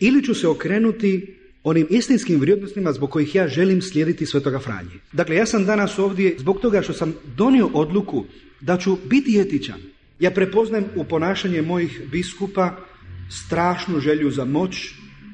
[0.00, 1.38] Ili ću se okrenuti
[1.68, 5.00] onim istinskim vrijednostima zbog kojih ja želim slijediti Svetoga Franje.
[5.12, 8.24] Dakle, ja sam danas ovdje zbog toga što sam donio odluku
[8.60, 9.80] da ću biti etičan.
[10.20, 12.76] Ja prepoznajem u ponašanje mojih biskupa
[13.30, 14.76] strašnu želju za moć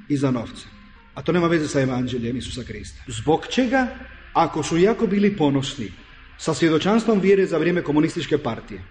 [0.08, 0.66] i za novce.
[1.14, 3.02] A to nema veze sa evanđeljem Isusa Krista.
[3.08, 3.86] Zbog čega,
[4.32, 5.92] ako su jako bili ponosni
[6.38, 8.82] sa svjedočanstvom vjere za vrijeme komunističke partije,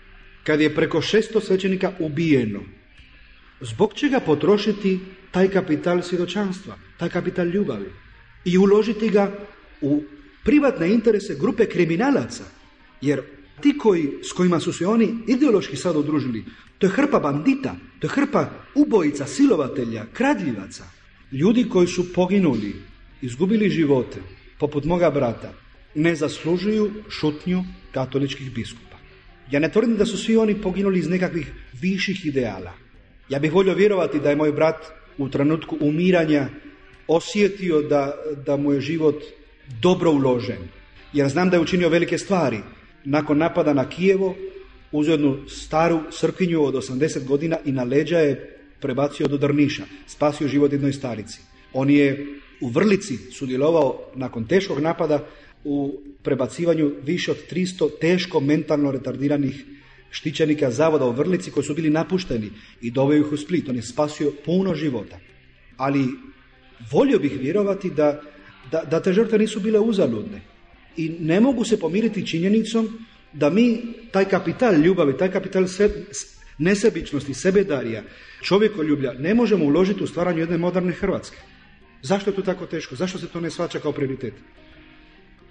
[0.43, 2.59] kad je preko 600 svećenika ubijeno,
[3.61, 4.99] zbog čega potrošiti
[5.31, 7.91] taj kapital svjedočanstva, taj kapital ljubavi
[8.45, 9.31] i uložiti ga
[9.81, 10.03] u
[10.43, 12.43] privatne interese grupe kriminalaca,
[13.01, 13.21] jer
[13.61, 16.43] ti koji, s kojima su se oni ideološki sad udružili,
[16.77, 20.83] to je hrpa bandita, to je hrpa ubojica, silovatelja, kradljivaca,
[21.31, 22.75] ljudi koji su poginuli,
[23.21, 24.21] izgubili živote,
[24.59, 25.53] poput moga brata,
[25.95, 28.97] ne zaslužuju šutnju katoličkih biskupa.
[29.51, 32.73] Ja ne tvrdim da su svi oni poginuli iz nekakvih viših ideala.
[33.29, 34.85] Ja bih volio vjerovati da je moj brat
[35.17, 36.47] u trenutku umiranja
[37.07, 39.23] osjetio da, da mu je život
[39.81, 40.67] dobro uložen.
[41.13, 42.59] Jer znam da je učinio velike stvari.
[43.05, 44.35] Nakon napada na Kijevo,
[44.91, 49.83] uzeo jednu staru srkinju od 80 godina i na leđa je prebacio do Drniša.
[50.07, 51.39] Spasio život jednoj starici.
[51.73, 52.27] On je
[52.61, 55.27] u Vrlici sudjelovao nakon teškog napada
[55.63, 59.65] u prebacivanju više od 300 teško mentalno retardiranih
[60.11, 62.49] štićenika zavoda u Vrlici koji su bili napušteni
[62.81, 63.69] i doveo ih u Split.
[63.69, 65.19] On je spasio puno života.
[65.77, 66.07] Ali
[66.91, 68.21] volio bih vjerovati da,
[68.71, 70.41] da, da te žrtve nisu bile uzaludne.
[70.97, 72.89] I ne mogu se pomiriti činjenicom
[73.33, 75.89] da mi taj kapital ljubavi, taj kapital se,
[76.57, 78.03] nesebičnosti, sebedarija,
[78.41, 81.37] čovjekoljublja ne možemo uložiti u stvaranju jedne moderne Hrvatske.
[82.01, 82.95] Zašto je to tako teško?
[82.95, 84.33] Zašto se to ne shvaća kao prioritet?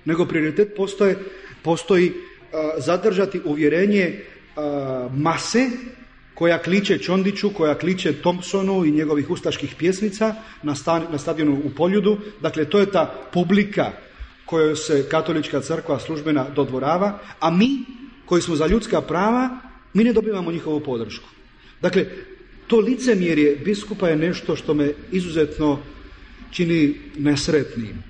[0.05, 1.16] Nego prioritet postoje,
[1.62, 2.12] postoji
[2.53, 4.21] a, zadržati uvjerenje
[4.57, 5.71] a, mase
[6.42, 11.70] koja kliče Čondiću, koja kliče Thompsonu i njegovih ustaških pjesnica na, stan, na stadionu u
[11.70, 12.16] Poljudu.
[12.40, 13.92] Dakle, to je ta publika
[14.46, 17.85] kojoj se katolička crkva službena dodvorava, a mi
[18.26, 19.61] koji smo za ljudska prava,
[19.94, 21.28] mi ne dobivamo njihovu podršku.
[21.81, 22.07] Dakle,
[22.66, 25.78] to licemjerje biskupa je nešto što me izuzetno
[26.50, 28.02] čini nesretnim.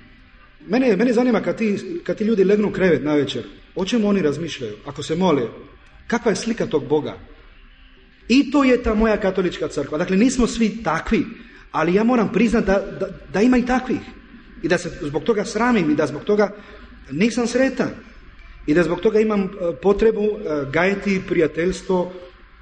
[0.67, 4.21] Mene, mene zanima kad ti, kad ti ljudi legnu krevet na večer, o čemu oni
[4.21, 5.45] razmišljaju, ako se mole,
[6.07, 7.32] kakva je slika tog Boga?
[8.27, 9.97] I to je ta moja katolička crkva.
[9.97, 11.25] Dakle, nismo svi takvi,
[11.71, 13.99] ali ja moram priznati da, da, da ima i takvih.
[14.63, 16.55] I da se zbog toga sramim i da zbog toga
[17.11, 17.89] nisam sretan.
[18.65, 19.49] I da zbog toga imam
[19.81, 20.29] potrebu
[20.71, 22.13] gajiti prijateljstvo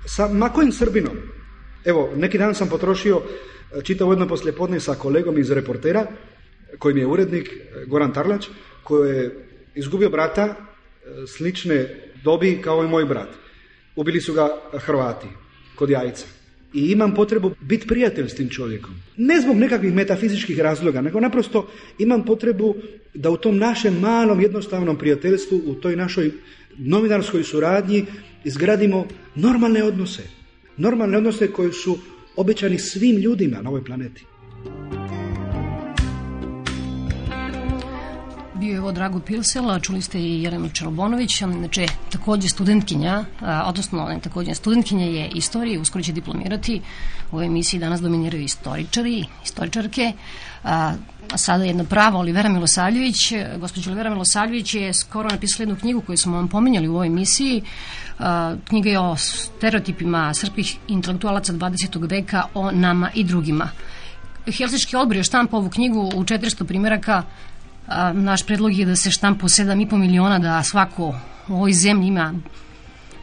[0.05, 1.17] sa ma kojim Srbinom.
[1.85, 3.21] Evo, neki dan sam potrošio
[3.83, 6.05] čitao jedno poslijepodne sa kolegom iz reportera,
[6.79, 7.49] koji mi je urednik,
[7.87, 8.47] Goran Tarlač,
[8.83, 10.55] koji je izgubio brata
[11.27, 11.89] slične
[12.23, 13.29] dobi kao i moj brat.
[13.95, 15.27] Ubili su ga Hrvati
[15.75, 16.25] kod jajca.
[16.73, 18.91] I imam potrebu biti prijatelj s tim čovjekom.
[19.17, 21.67] Ne zbog nekakvih metafizičkih razloga, nego naprosto
[21.99, 22.75] imam potrebu
[23.13, 26.31] da u tom našem malom jednostavnom prijateljstvu, u toj našoj
[26.77, 28.05] novinarskoj suradnji
[28.43, 30.23] izgradimo normalne odnose.
[30.77, 31.97] Normalne odnose koji su
[32.35, 34.25] obećani svim ljudima na ovoj planeti.
[38.61, 43.25] Bio je ovo Drago Pilsel, a čuli ste i Jelenu Čelobonović, ona inače takođe studentkinja,
[43.41, 46.81] a, odnosno ona je takođe studentkinja je istorije, uskoro će diplomirati.
[47.31, 50.13] U ovoj emisiji danas dominiraju istoričari, istoričarke.
[50.63, 50.93] A,
[51.35, 53.33] sada jedna prava Olivera Milosavljević.
[53.57, 57.63] Gospođa Olivera Milosavljević je skoro napisala jednu knjigu koju smo vam pominjali u ovoj emisiji.
[58.19, 62.09] A, knjiga je o stereotipima srpskih intelektualaca 20.
[62.09, 63.69] veka o nama i drugima.
[64.57, 67.23] Helsički odbor je štampa ovu knjigu u 400 primjeraka.
[67.87, 71.15] A, naš predlog je da se štampa u 7,5 miliona, da svako
[71.47, 72.33] u ovoj zemlji ima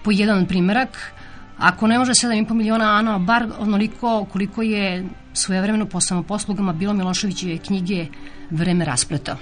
[0.05, 1.13] po jedan primjerak.
[1.59, 7.59] Ako ne može 7,5 miliona, ano, bar onoliko koliko je svojevremeno po samoposlugama bilo Miloševićeve
[7.59, 8.07] knjige
[8.51, 9.37] Vreme raspleta.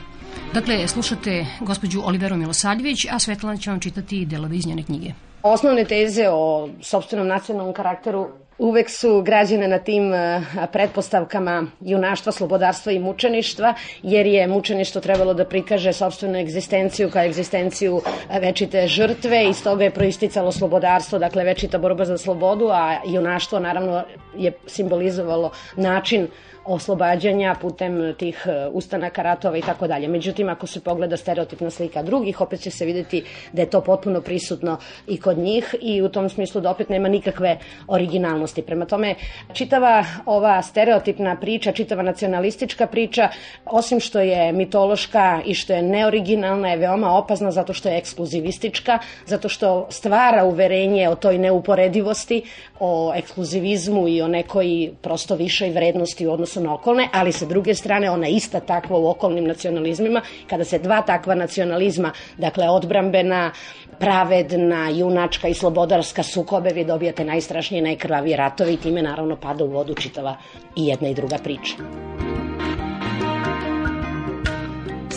[0.55, 5.13] Dakle, slušate gospođu Oliveru Milosavljević, a Svetlana će vam čitati delove iz njene knjige.
[5.43, 10.43] Osnovne teze o sobstvenom nacionalnom karakteru uvek su građene na tim eh,
[10.73, 18.01] pretpostavkama junaštva, slobodarstva i mučeništva, jer je mučeništvo trebalo da prikaže sobstvenu egzistenciju kao egzistenciju
[18.31, 23.59] eh, večite žrtve i stoga je proisticalo slobodarstvo, dakle večita borba za slobodu, a junaštvo
[23.59, 24.05] naravno
[24.37, 26.29] je simbolizovalo način
[26.67, 30.09] oslobađanja putem tih e, ustanaka ratova i tako dalje.
[30.09, 34.21] Međutim, ako se pogleda stereotipna slika drugih, opet će se videti da je to potpuno
[34.21, 38.63] prisutno i kod njih i u tom smislu da opet nema nikakve originalnosti.
[38.63, 39.15] Prema tome,
[39.53, 43.29] čitava ova stereotipna priča, čitava nacionalistička priča,
[43.67, 48.99] osim što je mitološka i što je neoriginalna, je veoma opazna zato što je ekskluzivistička,
[49.27, 52.43] zato što stvara uverenje o toj neuporedivosti,
[52.81, 57.75] o ekskluzivizmu i o nekoj prosto višoj vrednosti u odnosu na okolne, ali sa druge
[57.75, 63.51] strane ona ista takva u okolnim nacionalizmima, kada se dva takva nacionalizma, dakle odbrambena,
[63.99, 69.69] pravedna, junačka i slobodarska sukobe, vi dobijate najstrašnije, najkrvavije ratove i time naravno pada u
[69.69, 70.37] vodu čitava
[70.77, 72.56] i jedna i druga priča.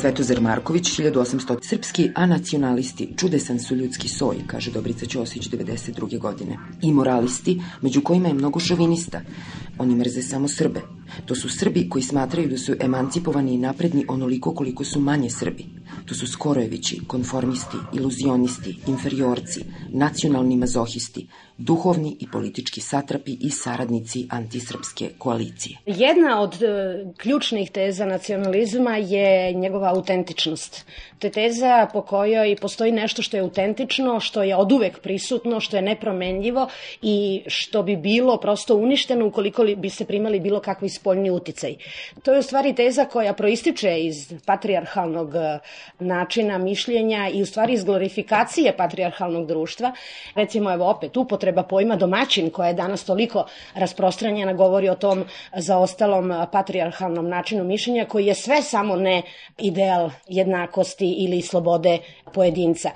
[0.02, 6.20] Svetozar Marković, 1800 srpski, a nacionalisti, čudesan su ljudski soj, kaže Dobrica Ćosić 92.
[6.20, 6.58] godine.
[6.82, 9.22] I moralisti, među kojima je mnogo šovinista.
[9.78, 10.82] Oni mrze samo Srbe.
[11.26, 15.66] To su Srbi koji smatraju da su emancipovani i napredni onoliko koliko su manje Srbi.
[16.06, 21.28] To su Skorojevići, konformisti, iluzionisti, inferiorci, nacionalni mazohisti,
[21.60, 25.78] duhovni i politički satrapi i saradnici antisrpske koalicije.
[25.86, 26.68] Jedna od e,
[27.18, 30.86] ključnih teza nacionalizma je njegova autentičnost.
[31.20, 35.76] To je teza po kojoj postoji nešto što je autentično, što je oduvek prisutno, što
[35.76, 36.68] je nepromenljivo
[37.02, 41.76] i što bi bilo prosto uništeno ukoliko bi se primali bilo kakvi spoljni uticaj.
[42.24, 45.60] To je u stvari teza koja proističe iz patrijarhalnog e,
[46.00, 49.92] načina mišljenja i u stvari iz glorifikacije patrijarhalnog društva.
[50.36, 56.34] Recimo, evo opet, upotreba pojma domaćin koja je danas toliko rasprostranjena govori o tom zaostalom
[56.52, 59.22] patrijarhalnom načinu mišljenja koji je sve samo ne
[59.58, 61.98] ideal jednakosti ili slobode
[62.34, 62.90] pojedinca.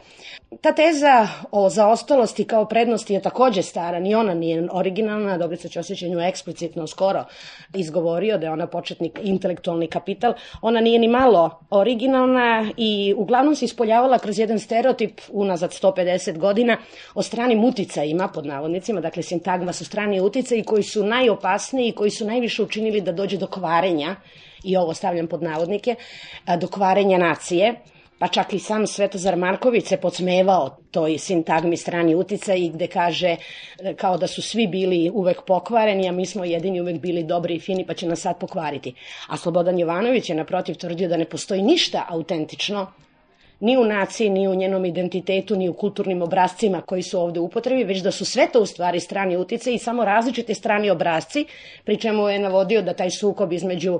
[0.62, 6.02] Ta teza o zaostalosti kao prednosti je takođe stara, ni ona nije originalna, Dobrica Ćosić
[6.02, 7.26] je nju eksplicitno skoro
[7.74, 10.34] izgovorio da je ona početnik intelektualni kapital.
[10.62, 16.78] Ona nije ni malo originalna i uglavnom se ispoljavala kroz jedan stereotip unazad 150 godina
[17.16, 22.12] o stranim uticajima, pod navodnicima, dakle sintagma su strani uticaji koji su najopasniji i koji
[22.12, 24.16] su najviše učinili da dođe do kvarenja
[24.64, 25.96] i ovo stavljam pod navodnike,
[26.60, 27.76] do kvarenja nacije
[28.24, 33.36] pa čak i sam Svetozar Marković se podsmevao toj sintagmi strani uticaj i gde kaže
[33.80, 37.56] e, kao da su svi bili uvek pokvareni, a mi smo jedini uvek bili dobri
[37.56, 38.94] i fini pa će nas sad pokvariti.
[39.28, 42.88] A Slobodan Jovanović je naprotiv tvrdio da ne postoji ništa autentično
[43.60, 47.46] ni u naciji, ni u njenom identitetu, ni u kulturnim obrazcima koji su ovde u
[47.46, 51.46] upotrebi, već da su sve to u stvari strani utice i samo različite strani obrazci,
[51.84, 54.00] pri čemu je navodio da taj sukob između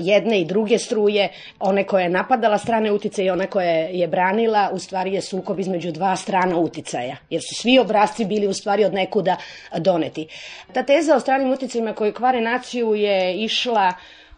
[0.00, 1.28] jedne i druge struje,
[1.60, 5.60] one koje je napadala strane utice i one koje je branila, u stvari je sukob
[5.60, 9.36] između dva strana uticaja, jer su svi obrazci bili u stvari od nekuda
[9.78, 10.26] doneti.
[10.72, 13.92] Ta teza o stranim uticajima koji kvare naciju je išla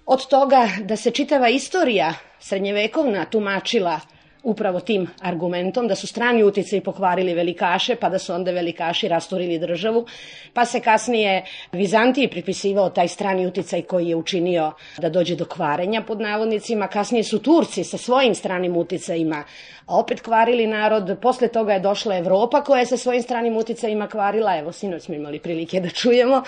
[0.06, 4.00] od toga da se čitava istorija srednjevekovna tumačila
[4.44, 9.58] upravo tim argumentom da su strani utice pokvarili velikaše, pa da su onda velikaši rasturili
[9.58, 10.06] državu,
[10.52, 16.02] pa se kasnije Vizantiji pripisivao taj strani uticaj koji je učinio da dođe do kvarenja
[16.02, 19.44] pod navodnicima, kasnije su Turci sa svojim stranim uticajima
[19.86, 24.58] opet kvarili narod, posle toga je došla Evropa koja je sa svojim stranim uticajima kvarila,
[24.58, 26.42] evo sinoć smo imali prilike da čujemo,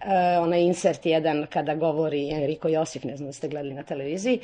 [0.00, 4.40] e, onaj insert jedan kada govori Enrico Josif, ne znam da ste gledali na televiziji,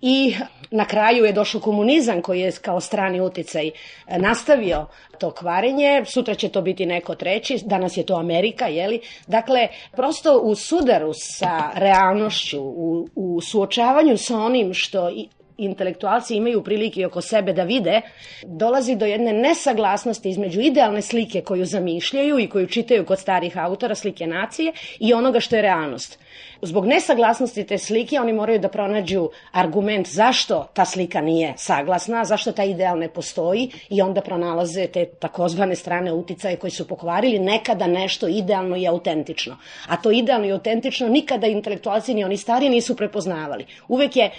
[0.00, 0.34] i
[0.70, 3.72] na kraju je došao komunizam koji je kao strani uticaj e,
[4.18, 4.86] nastavio
[5.18, 9.00] to kvarenje, sutra će to biti neko treći, danas je to Amerika, jeli?
[9.26, 15.10] Dakle, prosto u sudaru sa realnošću, u, u suočavanju sa onim što
[15.58, 18.00] intelektualci imaju prilike oko sebe da vide,
[18.42, 23.94] dolazi do jedne nesaglasnosti između idealne slike koju zamišljaju i koju čitaju kod starih autora,
[23.94, 26.18] slike nacije, i onoga što je realnost.
[26.62, 32.52] Zbog nesaglasnosti te slike oni moraju da pronađu argument zašto ta slika nije saglasna, zašto
[32.52, 37.86] ta ideal ne postoji i onda pronalaze te takozvane strane uticaje koji su pokvarili nekada
[37.86, 39.56] nešto idealno i autentično.
[39.88, 43.66] A to idealno i autentično nikada intelektualci ni oni stari nisu prepoznavali.
[43.88, 44.30] Uvek je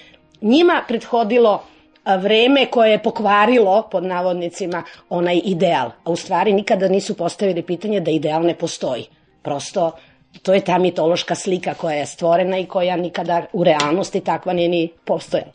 [0.41, 1.63] njima prethodilo
[2.21, 5.91] vreme koje je pokvarilo, pod navodnicima, onaj ideal.
[6.03, 9.05] A u stvari nikada nisu postavili pitanje da ideal ne postoji.
[9.41, 9.91] Prosto
[10.43, 14.69] to je ta mitološka slika koja je stvorena i koja nikada u realnosti takva nije
[14.69, 15.51] ni postojala.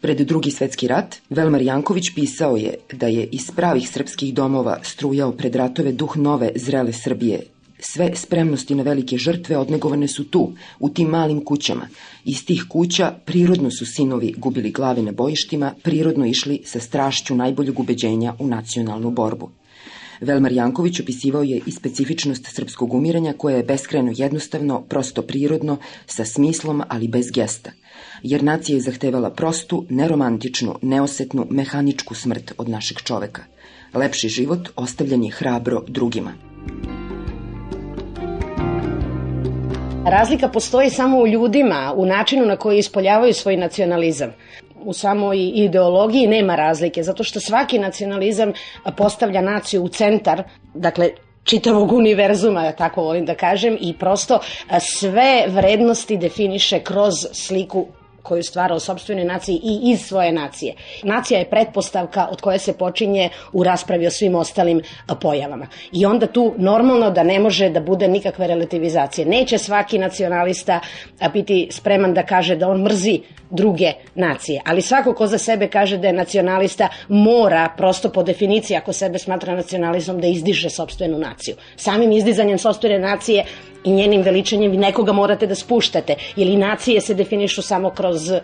[0.00, 5.32] Pred drugi svetski rat, Velmar Janković pisao je da je iz pravih srpskih domova strujao
[5.32, 7.40] pred ratove duh nove, zrele Srbije.
[7.84, 11.88] Sve spremnosti na velike žrtve odnegovane su tu, u tim malim kućama.
[12.24, 17.80] Iz tih kuća prirodno su sinovi gubili glave na bojištima, prirodno išli sa strašću najboljeg
[17.80, 19.50] ubeđenja u nacionalnu borbu.
[20.20, 26.24] Velmar Janković opisivao je i specifičnost srpskog umiranja koje je beskreno jednostavno, prosto prirodno, sa
[26.24, 27.72] smislom, ali bez gesta.
[28.22, 33.44] Jer nacija je zahtevala prostu, neromantičnu, neosetnu, mehaničku smrt od našeg čoveka.
[33.94, 36.32] Lepši život ostavljan je hrabro drugima.
[40.06, 44.32] Razlika postoji samo u ljudima, u načinu na koji ispoljavaju svoj nacionalizam.
[44.84, 48.52] U samoj ideologiji nema razlike, zato što svaki nacionalizam
[48.96, 50.42] postavlja naciju u centar,
[50.74, 51.10] dakle
[51.44, 54.38] čitavog univerzuma, tako volim da kažem, i prosto
[54.80, 57.86] sve vrednosti definiše kroz sliku
[58.22, 60.74] koju stvara o sobstvenoj naciji i iz svoje nacije.
[61.02, 64.82] Nacija je pretpostavka od koje se počinje u raspravi o svim ostalim
[65.20, 65.66] pojavama.
[65.92, 69.26] I onda tu normalno da ne može da bude nikakve relativizacije.
[69.26, 70.80] Neće svaki nacionalista
[71.32, 73.20] biti spreman da kaže da on mrzi
[73.50, 74.60] druge nacije.
[74.64, 79.18] Ali svako ko za sebe kaže da je nacionalista mora prosto po definiciji ako sebe
[79.18, 81.56] smatra nacionalizmom da izdiže sobstvenu naciju.
[81.76, 83.44] Samim izdizanjem sobstvene nacije
[83.84, 88.38] i njenim veličanjem nekoga morate da spuštate, ili nacije se definišu samo kroz, uh,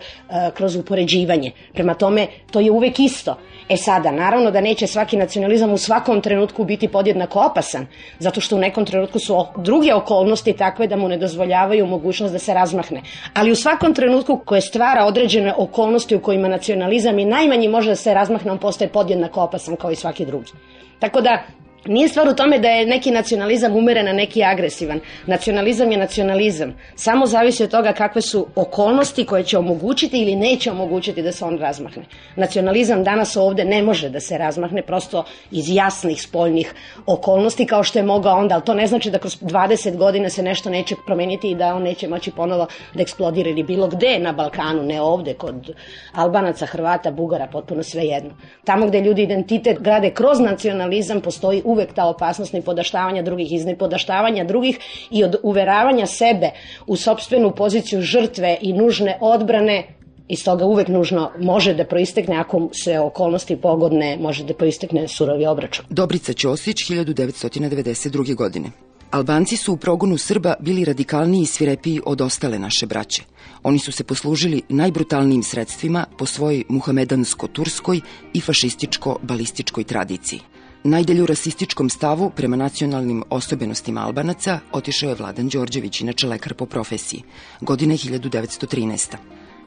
[0.53, 1.51] kroz upoređivanje.
[1.73, 3.37] Prema tome, to je uvek isto.
[3.69, 7.87] E sada, naravno da neće svaki nacionalizam u svakom trenutku biti podjednako opasan,
[8.19, 12.39] zato što u nekom trenutku su druge okolnosti takve da mu ne dozvoljavaju mogućnost da
[12.39, 13.01] se razmahne.
[13.33, 17.95] Ali u svakom trenutku koje stvara određene okolnosti u kojima nacionalizam i najmanji može da
[17.95, 20.51] se razmahne, on postaje podjednako opasan kao i svaki drugi.
[20.99, 21.43] Tako da,
[21.85, 24.99] Nije stvar u tome da je neki nacionalizam umeren, a neki agresivan.
[25.25, 26.75] Nacionalizam je nacionalizam.
[26.95, 31.45] Samo zavisi od toga kakve su okolnosti koje će omogućiti ili neće omogućiti da se
[31.45, 32.03] on razmahne.
[32.35, 36.73] Nacionalizam danas ovde ne može da se razmahne prosto iz jasnih spoljnih
[37.05, 40.43] okolnosti kao što je mogao onda, ali to ne znači da kroz 20 godina se
[40.43, 44.31] nešto neće promeniti i da on neće moći ponovo da eksplodira ili bilo gde na
[44.31, 45.71] Balkanu, ne ovde, kod
[46.13, 48.31] Albanaca, Hrvata, Bugara, potpuno sve jedno.
[48.65, 54.43] Tamo gde ljudi identitet grade kroz nacionalizam postoji uvek ta opasnost nipodaštavanja drugih, iz nipodaštavanja
[54.43, 54.79] drugih
[55.11, 56.51] i od uveravanja sebe
[56.87, 59.83] u sobstvenu poziciju žrtve i nužne odbrane
[60.27, 65.45] iz toga uvek nužno može da proistekne, ako se okolnosti pogodne, može da proistekne surovi
[65.45, 65.85] obračun.
[65.89, 68.35] Dobrica Ćosić, 1992.
[68.35, 68.71] godine.
[69.11, 73.23] Albanci su u progonu Srba bili radikalniji i svirepiji od ostale naše braće.
[73.63, 78.01] Oni su se poslužili najbrutalnijim sredstvima po svojoj muhamedansko-turskoj
[78.33, 80.39] i fašističko-balističkoj tradiciji.
[80.83, 87.23] Najdelju rasističkom stavu prema nacionalnim osobenostima Albanaca otišao je Vladan Đorđević, inače lekar po profesiji,
[87.61, 89.15] godine 1913.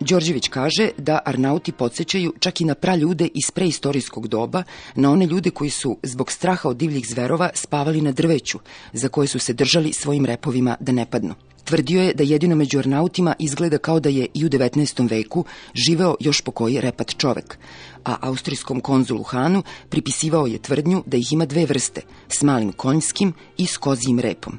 [0.01, 4.63] Đorđević kaže da Arnauti podsjećaju čak i na praljude iz preistorijskog doba,
[4.95, 8.59] na one ljude koji su zbog straha od divljih zverova spavali na drveću,
[8.93, 11.35] za koje su se držali svojim repovima da ne padnu.
[11.65, 15.11] Tvrdio je da jedino među Arnautima izgleda kao da je i u 19.
[15.11, 15.45] veku
[15.75, 17.59] živeo još po koji repat čovek,
[18.05, 23.33] a austrijskom konzulu Hanu pripisivao je tvrdnju da ih ima dve vrste, s malim konjskim
[23.57, 24.59] i s kozijim repom.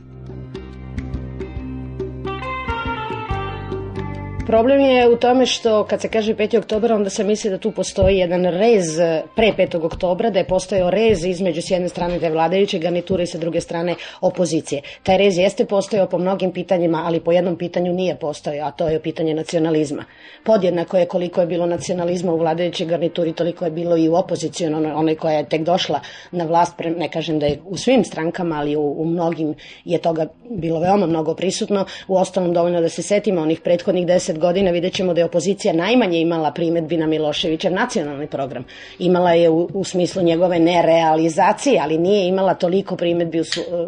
[4.47, 6.57] Problem je u tome što kad se kaže 5.
[6.57, 8.97] oktober onda se misli da tu postoji jedan rez
[9.35, 9.85] pre 5.
[9.85, 13.61] oktobra, da je postojao rez između s jedne strane te vladajuće garniture i sa druge
[13.61, 14.81] strane opozicije.
[15.03, 18.87] Taj rez jeste postojao po mnogim pitanjima, ali po jednom pitanju nije postojao, a to
[18.89, 20.05] je pitanje nacionalizma.
[20.43, 24.75] Podjednako je koliko je bilo nacionalizma u vladajućoj garnituri, toliko je bilo i u opoziciju,
[24.95, 25.99] onoj koja je tek došla
[26.31, 30.27] na vlast, ne kažem da je u svim strankama, ali u, u mnogim je toga
[30.49, 31.85] bilo veoma mnogo prisutno.
[32.07, 35.25] U ostalom dovoljno da se setimo onih prethodnih 10 30 godina vidjet ćemo da je
[35.25, 38.65] opozicija najmanje imala primetbi na Miloševićev nacionalni program.
[38.99, 43.43] Imala je u, u smislu njegove nerealizacije, ali nije imala toliko primetbi u,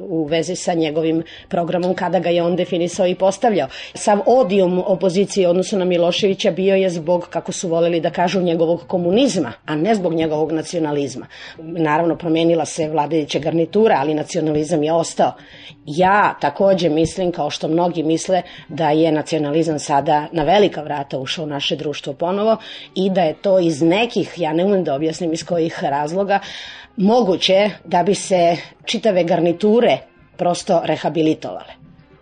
[0.09, 3.67] u vezi sa njegovim programom kada ga je on definisao i postavljao.
[3.93, 8.83] Sav odijum opozicije odnosno na Miloševića bio je zbog, kako su voleli da kažu, njegovog
[8.87, 11.25] komunizma, a ne zbog njegovog nacionalizma.
[11.57, 15.31] Naravno, promenila se vladajuća garnitura, ali nacionalizam je ostao.
[15.85, 21.45] Ja takođe mislim, kao što mnogi misle, da je nacionalizam sada na velika vrata ušao
[21.45, 22.57] u naše društvo ponovo
[22.95, 26.39] i da je to iz nekih, ja ne umem da objasnim iz kojih razloga,
[26.97, 29.97] moguće da bi se čitave garniture
[30.37, 31.73] prosto rehabilitovale.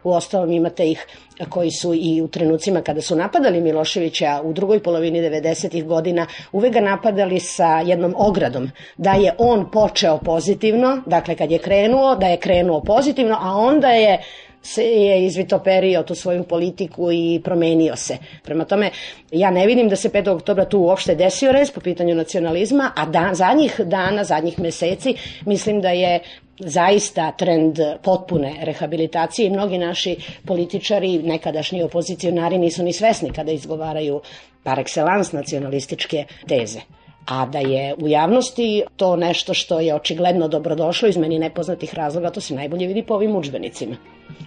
[0.03, 1.07] U ostalom imate ih
[1.49, 5.86] koji su i u trenucima kada su napadali Miloševića u drugoj polovini 90.
[5.86, 11.59] godina uvek ga napadali sa jednom ogradom da je on počeo pozitivno, dakle kad je
[11.59, 14.22] krenuo, da je krenuo pozitivno, a onda je
[14.64, 18.18] se je izvitoperio tu svoju politiku i promenio se.
[18.43, 18.91] Prema tome,
[19.32, 20.30] ja ne vidim da se 5.
[20.30, 25.82] oktobra tu uopšte desio res po pitanju nacionalizma, a dan, zadnjih dana, zadnjih meseci, mislim
[25.82, 26.20] da je
[26.59, 34.22] zaista trend potpune rehabilitacije i mnogi naši političari, nekadašnji opozicionari nisu ni svesni kada izgovaraju
[34.64, 36.80] par excellence nacionalističke teze
[37.26, 42.30] a da je u javnosti to nešto što je očigledno dobrodošlo iz meni nepoznatih razloga,
[42.30, 43.95] to se najbolje vidi po ovim učbenicima.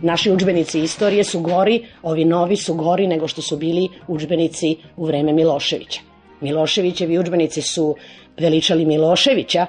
[0.02, 5.06] Naši učbenici istorije su gori, ovi novi su gori nego što su bili učbenici u
[5.06, 6.00] vreme Miloševića.
[6.40, 7.96] Miloševićevi učbenici su
[8.38, 9.66] veličali Miloševića,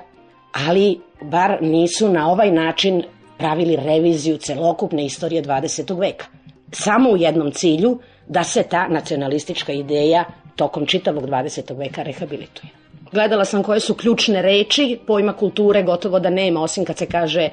[0.51, 3.03] ali bar nisu na ovaj način
[3.37, 5.99] pravili reviziju celokupne istorije 20.
[5.99, 6.25] veka.
[6.71, 11.77] Samo u jednom cilju da se ta nacionalistička ideja tokom čitavog 20.
[11.77, 12.86] veka rehabilituje.
[13.11, 17.49] Gledala sam koje su ključne reči, pojma kulture gotovo da nema, osim kad se kaže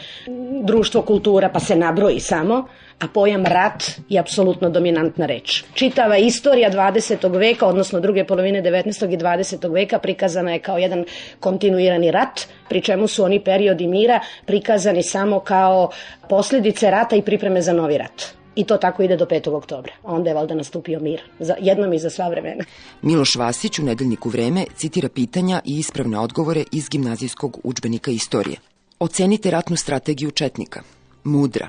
[0.62, 2.66] društvo kultura pa se nabroji samo,
[3.00, 5.64] a pojam rat je apsolutno dominantna reč.
[5.74, 7.38] Čitava istorija 20.
[7.38, 9.14] veka, odnosno druge polovine 19.
[9.14, 9.72] i 20.
[9.72, 11.04] veka prikazana je kao jedan
[11.40, 15.90] kontinuirani rat, pri čemu su oni periodi mira prikazani samo kao
[16.28, 18.43] posljedice rata i pripreme za novi rat.
[18.56, 19.50] I to tako ide do 5.
[19.50, 19.92] oktobra.
[20.02, 21.22] Onda je valjda nastupio mir.
[21.38, 22.64] Za, jednom i za sva vremena.
[23.02, 28.56] Miloš Vasić u nedeljniku Vreme citira pitanja i ispravne odgovore iz gimnazijskog učbenika istorije.
[28.98, 30.82] Ocenite ratnu strategiju Četnika.
[31.24, 31.68] Mudra.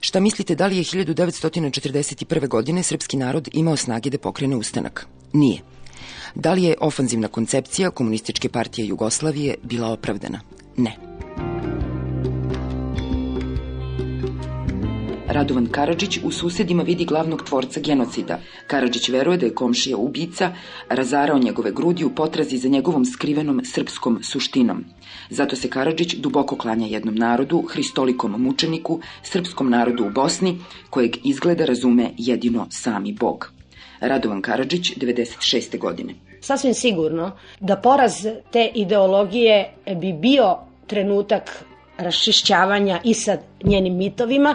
[0.00, 2.48] Šta mislite da li je 1941.
[2.48, 5.06] godine srpski narod imao snage da pokrene ustanak?
[5.32, 5.60] Nije.
[6.34, 10.40] Da li je ofanzivna koncepcija Komunističke partije Jugoslavije bila opravdana?
[10.76, 10.96] Ne.
[15.28, 18.38] Radovan Karadžić u susedima vidi glavnog tvorca genocida.
[18.66, 20.52] Karadžić veruje da je komšija ubica
[20.88, 24.84] razarao njegove grudi u potrazi za njegovom skrivenom srpskom suštinom.
[25.30, 30.58] Zato se Karadžić duboko klanja jednom narodu, hristolikom mučeniku, srpskom narodu u Bosni,
[30.90, 33.52] kojeg izgleda razume jedino sami Bog.
[34.00, 35.78] Radovan Karadžić, 96.
[35.78, 36.14] godine.
[36.40, 40.56] Sasvim sigurno da poraz te ideologije bi bio
[40.86, 41.64] trenutak
[41.98, 44.54] raščišćavanja i sa njenim mitovima,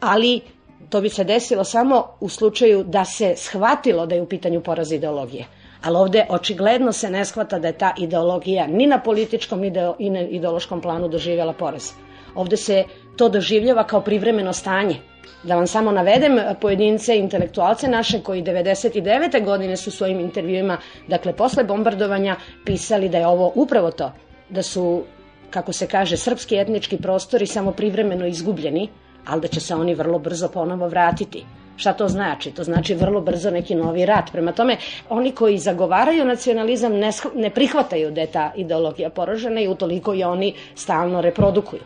[0.00, 0.40] ali
[0.88, 4.92] to bi se desilo samo u slučaju da se shvatilo da je u pitanju poraz
[4.92, 5.46] ideologije.
[5.82, 10.20] Ali ovde očigledno se ne shvata da je ta ideologija ni na političkom ni na
[10.20, 11.92] ideološkom planu doživjela poraz.
[12.34, 12.84] Ovde se
[13.16, 14.96] to doživljava kao privremeno stanje.
[15.42, 19.44] Da vam samo navedem pojedince intelektualce naše koji 99.
[19.44, 20.76] godine su svojim intervjuima,
[21.08, 24.12] dakle posle bombardovanja, pisali da je ovo upravo to,
[24.48, 25.02] da su
[25.50, 28.88] kako se kaže, srpski etnički prostori samo privremeno izgubljeni,
[29.26, 31.44] ali da će se oni vrlo brzo ponovo vratiti.
[31.76, 32.50] Šta to znači?
[32.50, 34.32] To znači vrlo brzo neki novi rat.
[34.32, 34.76] Prema tome,
[35.08, 40.26] oni koji zagovaraju nacionalizam ne, ne prihvataju da je ta ideologija poražena i utoliko je
[40.26, 41.80] oni stalno reprodukuju.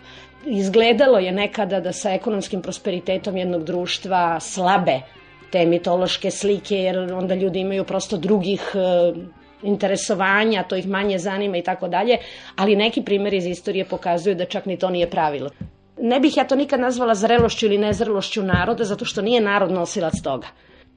[0.46, 5.00] Izgledalo je nekada da sa ekonomskim prosperitetom jednog društva slabe
[5.50, 8.72] te mitološke slike, jer onda ljudi imaju prosto drugih
[9.62, 12.18] interesovanja, to ih manje zanima i tako dalje,
[12.56, 15.50] ali neki primjeri iz istorije pokazuju da čak ni to nije pravilo.
[15.98, 20.20] Ne bih ja to nikad nazvala zrelošću ili nezrelošću naroda, zato što nije narod nosilac
[20.22, 20.46] toga.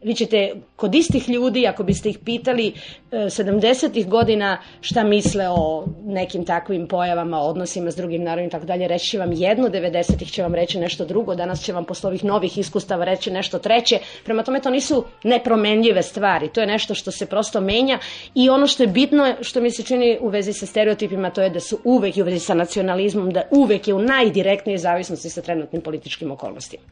[0.01, 2.73] Vi ćete kod istih ljudi, ako biste ih pitali
[3.11, 4.01] 70.
[4.01, 8.87] E, godina šta misle o nekim takvim pojavama, odnosima s drugim narodima i tako dalje,
[8.87, 10.31] reći će vam jedno, 90.
[10.31, 13.99] će vam reći nešto drugo, danas će vam posle ovih novih iskustava reći nešto treće.
[14.23, 17.99] Prema tome to nisu nepromenljive stvari, to je nešto što se prosto menja
[18.35, 21.49] i ono što je bitno, što mi se čini u vezi sa stereotipima, to je
[21.49, 25.41] da su uvek i u vezi sa nacionalizmom, da uvek je u najdirektnijoj zavisnosti sa
[25.41, 26.83] trenutnim političkim okolnostima.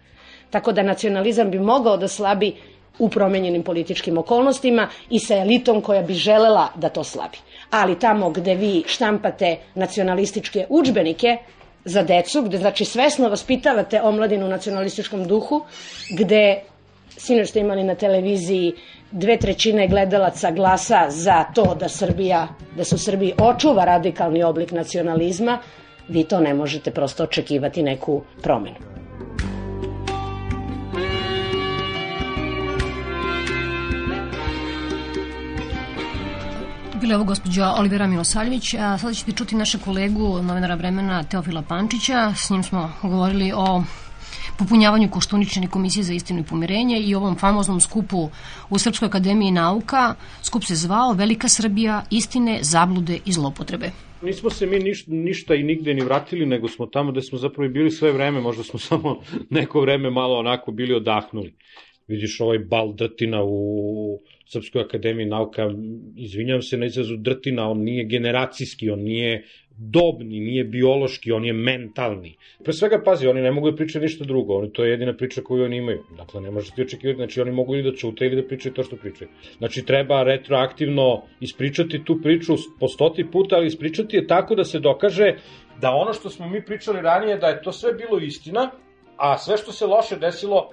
[0.49, 2.53] Tako da nacionalizam bi mogao da slabi
[3.00, 7.38] u promenjenim političkim okolnostima i sa elitom koja bi želela da to slabi.
[7.72, 11.38] Ali tamo gde vi štampate nacionalističke učbenike
[11.86, 15.66] za decu, gde znači svesno vaspitavate omladinu u nacionalističkom duhu,
[16.18, 16.62] gde
[17.18, 18.74] Sinoć ste imali na televiziji
[19.12, 24.72] dve trećine gledalaca glasa za to da Srbija, da se u Srbiji očuva radikalni oblik
[24.72, 25.60] nacionalizma,
[26.08, 29.05] vi to ne možete prosto očekivati neku promenu.
[37.10, 42.34] Je ovo gospođa Olivera Milosaljević, a sada ćete čuti naše kolegu, novinara vremena Teofila Pančića.
[42.36, 43.84] S njim smo govorili o
[44.58, 48.30] popunjavanju Koštunične komisije za istinu i pomirenje i ovom famoznom skupu
[48.70, 50.16] u Srpskoj akademiji nauka.
[50.41, 53.91] Skup se zvao Velika Srbija, istine, zablude i zlopotrebe.
[54.22, 57.70] Nismo se mi ništa, ništa i nigde ni vratili, nego smo tamo gde smo zapravo
[57.70, 61.53] bili sve vreme, možda smo samo neko vreme malo onako bili odahnuli.
[62.08, 65.70] Vidiš ovaj bal drtina u Srpskoj akademiji nauka,
[66.18, 69.43] izvinjam se na izrazu drtina, on nije generacijski, on nije
[69.78, 72.36] dobni, nije biološki, on je mentalni.
[72.64, 75.41] Pre svega, pazi, oni ne mogu da pričaju ništa drugo, oni, to je jedina priča
[75.41, 76.03] koju oni imaju.
[76.18, 78.95] Dakle, ne možete očekivati, znači oni mogu ili da čute ili da pričaju to što
[78.95, 79.30] pričaju.
[79.58, 84.80] Znači, treba retroaktivno ispričati tu priču po stoti puta, ali ispričati je tako da se
[84.80, 85.34] dokaže
[85.82, 88.72] da ono što smo mi pričali ranije, da je to sve bilo istina,
[89.18, 90.70] a sve što se loše desilo,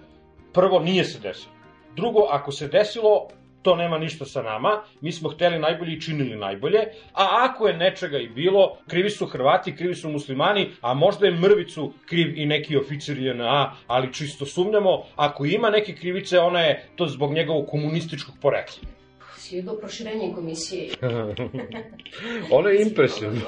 [0.53, 1.53] prvo nije se desilo.
[1.97, 3.29] Drugo, ako se desilo,
[3.63, 6.79] to nema ništa sa nama, mi smo hteli najbolje i činili najbolje,
[7.13, 11.39] a ako je nečega i bilo, krivi su Hrvati, krivi su muslimani, a možda je
[11.39, 16.89] mrvicu kriv i neki oficir JNA, ali čisto sumnjamo, ako ima neke krivice, ona je
[16.97, 19.02] to zbog njegovog komunističkog porekla
[19.51, 20.88] vidio proširenje komisije.
[22.59, 23.40] ono je impresivno.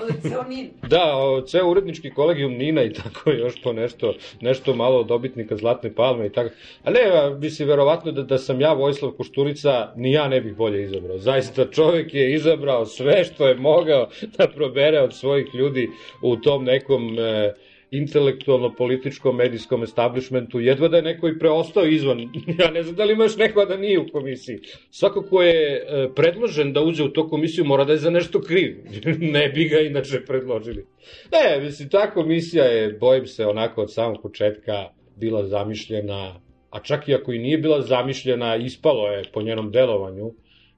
[0.82, 1.14] da,
[1.47, 6.32] ceo urednički kolegijum Nina i tako još po nešto, nešto malo dobitnika Zlatne palme i
[6.32, 6.51] tako.
[6.84, 7.01] A ne,
[7.38, 11.18] mislim, verovatno da, da sam ja Vojislav Košturica, ni ja ne bih bolje izabrao.
[11.18, 15.88] Zaista čovek je izabrao sve što je mogao da probere od svojih ljudi
[16.22, 17.18] u tom nekom...
[17.18, 17.55] E,
[17.99, 22.20] intelektualno-političkom medijskom establishmentu, jedva da je neko i preostao izvan.
[22.61, 24.59] ja ne znam da li ima još neko da nije u komisiji.
[24.90, 28.40] Svako ko je e, predložen da uđe u to komisiju mora da je za nešto
[28.40, 28.76] kriv.
[29.36, 30.86] ne bi ga inače predložili.
[31.32, 36.40] Ne, mislim, ta komisija je, bojim se, onako od samog početka bila zamišljena,
[36.70, 40.32] a čak i ako i nije bila zamišljena, ispalo je po njenom delovanju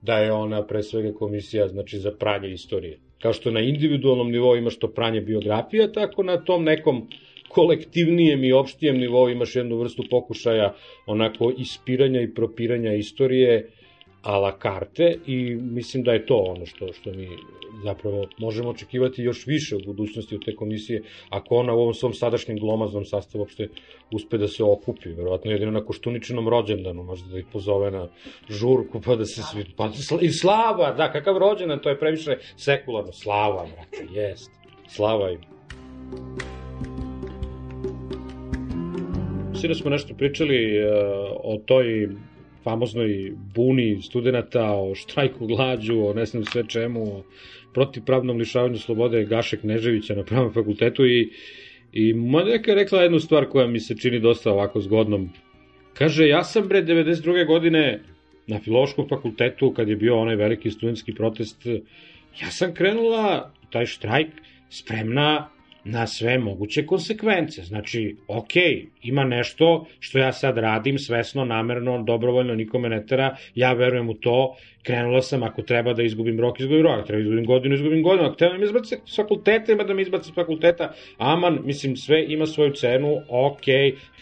[0.07, 2.98] da je ona pre svega komisija znači za pranje istorije.
[3.22, 7.09] Kao što na individualnom nivou imaš to pranje biografija, tako na tom nekom
[7.48, 10.74] kolektivnijem i opštijem nivou imaš jednu vrstu pokušaja
[11.07, 13.70] onako ispiranja i propiranja istorije
[14.27, 17.29] a la carte i mislim da je to ono što, što mi
[17.85, 22.12] zapravo možemo očekivati još više u budućnosti od te komisije ako ona u ovom svom
[22.12, 23.68] sadašnjem glomaznom sastavu uopšte
[24.11, 28.09] uspe da se okupi, verovatno jedino na Koštuničinom rođendanu, možda da ih pozove na
[28.49, 29.64] žurku pa da se svi...
[29.77, 33.12] Pa, I slava, da, kakav rođendan, to je previše sekularno.
[33.12, 34.51] Slava, brate, jest.
[34.89, 35.41] Slava im.
[39.61, 40.91] Sino smo nešto pričali uh,
[41.45, 42.09] o toj
[42.66, 47.22] famoznoj buni studenta, o štrajku glađu, o ne znam sve čemu, o
[47.74, 51.30] protivpravnom lišavanju slobode Gaše Kneževića na pravnom fakultetu i,
[51.92, 55.28] i Modeka je rekla jednu stvar koja mi se čini dosta ovako zgodnom.
[55.94, 57.46] Kaže, ja sam bre 92.
[57.46, 58.00] godine
[58.46, 61.66] na filološkom fakultetu, kad je bio onaj veliki studentski protest,
[62.42, 64.28] ja sam krenula taj štrajk
[64.70, 65.48] spremna
[65.89, 67.62] na sve moguće konsekvence.
[67.62, 68.55] Znači, ok,
[69.03, 74.14] ima nešto što ja sad radim svesno, namerno, dobrovoljno, nikome ne tera, ja verujem u
[74.14, 78.03] to, krenula sam, ako treba da izgubim rok, izgubim rok, treba da izgubim godinu, izgubim
[78.03, 81.59] godinu, ako treba da mi izbaci s fakulteta, ima da mi izbaci s fakulteta, aman,
[81.64, 83.66] mislim, sve ima svoju cenu, ok.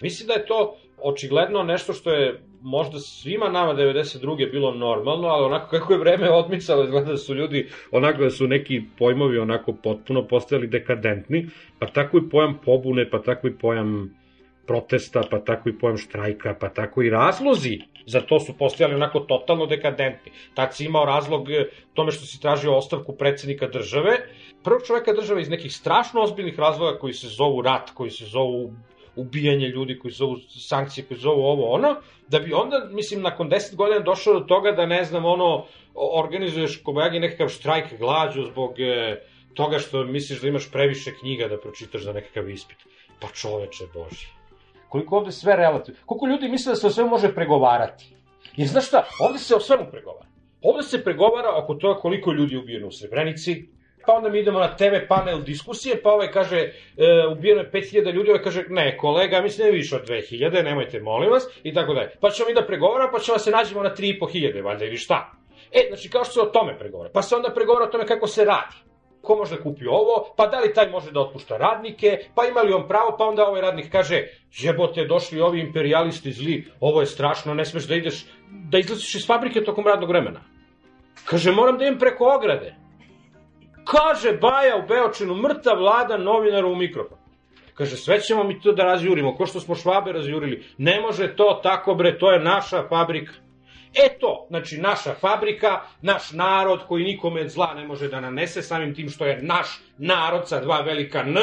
[0.03, 4.51] Mislim da je to očigledno nešto što je možda svima nama 92.
[4.53, 8.47] bilo normalno, ali onako kako je vreme odmicalo, izgleda da su ljudi, onako da su
[8.47, 11.47] neki pojmovi onako potpuno postali dekadentni,
[11.79, 14.15] pa tako i pojam pobune, pa tako i pojam
[14.67, 19.21] protesta, pa tako i pojam štrajka, pa tako i razlozi za to su postojali onako
[19.21, 20.33] totalno dekadentni.
[20.55, 24.17] Tad si imao razlog e, tome što si tražio ostavku predsednika države,
[24.65, 28.73] prvog čoveka države iz nekih strašno ozbiljnih razloga koji se zovu rat, koji se zovu
[29.17, 31.97] ubijanje ljudi koji zovu sankcije, koji zovu ovo ono,
[32.29, 36.83] da bi onda, mislim, nakon 10 godina došao do toga da, ne znam, ono, organizuješ
[36.83, 39.21] kobajagi nekakav štrajk glađu zbog e,
[39.55, 42.79] toga što misliš da imaš previše knjiga da pročitaš za nekakav ispit.
[43.21, 44.27] Pa čoveče Boži.
[44.89, 46.01] Koliko ovde sve relativno.
[46.07, 48.15] Koliko ljudi misle da se o sve može pregovarati.
[48.57, 50.27] Jer znaš šta, ovde se o svemu pregovara.
[50.63, 53.69] Ovde se pregovara oko toga koliko ljudi je ubijeno u Srebrenici,
[54.07, 56.73] pa onda mi idemo na TV panel diskusije, pa ovaj kaže, e,
[57.33, 61.01] ubijeno je 5000 ljudi, ovaj kaže, ne, kolega, mislim da je više od 2000, nemojte,
[61.01, 62.11] molim vas, i tako dalje.
[62.21, 65.33] Pa ćemo mi da pregovaramo, pa ćemo da se nađemo na 3500, valjda ili šta.
[65.73, 67.11] E, znači, kao što se o tome pregovara.
[67.15, 68.77] Pa se onda pregovara o tome kako se radi.
[69.25, 72.61] ko može da kupi ovo, pa da li taj može da otpušta radnike, pa ima
[72.61, 77.07] li on pravo, pa onda ovaj radnik kaže, jebote, došli ovi imperialisti zli, ovo je
[77.07, 78.27] strašno, ne smeš da ideš,
[78.71, 80.41] da izlaziš iz fabrike tokom radnog vremena.
[81.25, 82.75] Kaže, moram da idem preko ograde.
[83.85, 87.19] Kaže Baja u Beočinu, mrtav vlada novinara u mikrofon.
[87.75, 90.65] Kaže, sve ćemo mi to da razjurimo, ko što smo švabe razjurili.
[90.79, 93.33] Ne može to tako, bre, to je naša fabrika.
[93.95, 98.95] E to, znači naša fabrika, naš narod koji nikome zla ne može da nanese, samim
[98.95, 101.37] tim što je naš narod sa dva velika N,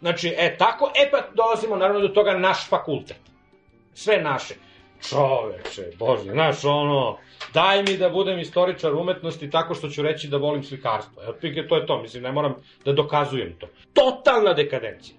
[0.00, 3.20] znači, e tako, e pa dolazimo naravno do toga naš fakultet.
[3.94, 4.54] Sve naše.
[5.08, 7.18] Čoveče, bože, znaš ono,
[7.54, 11.22] daj mi da budem istoričar umetnosti tako što ću reći da volim slikarstvo.
[11.22, 13.66] Evo, pike, to je to, mislim, ne moram da dokazujem to.
[13.92, 15.16] Totalna dekadencija.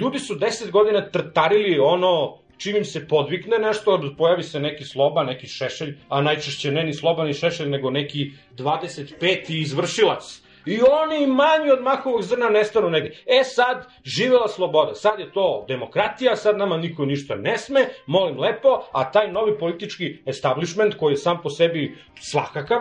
[0.00, 5.24] Ljudi su deset godina trtarili ono čim im se podvikne nešto, pojavi se neki sloba,
[5.24, 9.44] neki šešelj, a najčešće ne ni sloba ni šešelj, nego neki 25.
[9.48, 10.42] izvršilac.
[10.68, 13.10] I oni manji od mahovog zrna nestanu negde.
[13.26, 18.38] E sad, živela sloboda, sad je to demokratija, sad nama niko ništa ne sme, molim
[18.38, 22.80] lepo, a taj novi politički establishment koji je sam po sebi svakakav,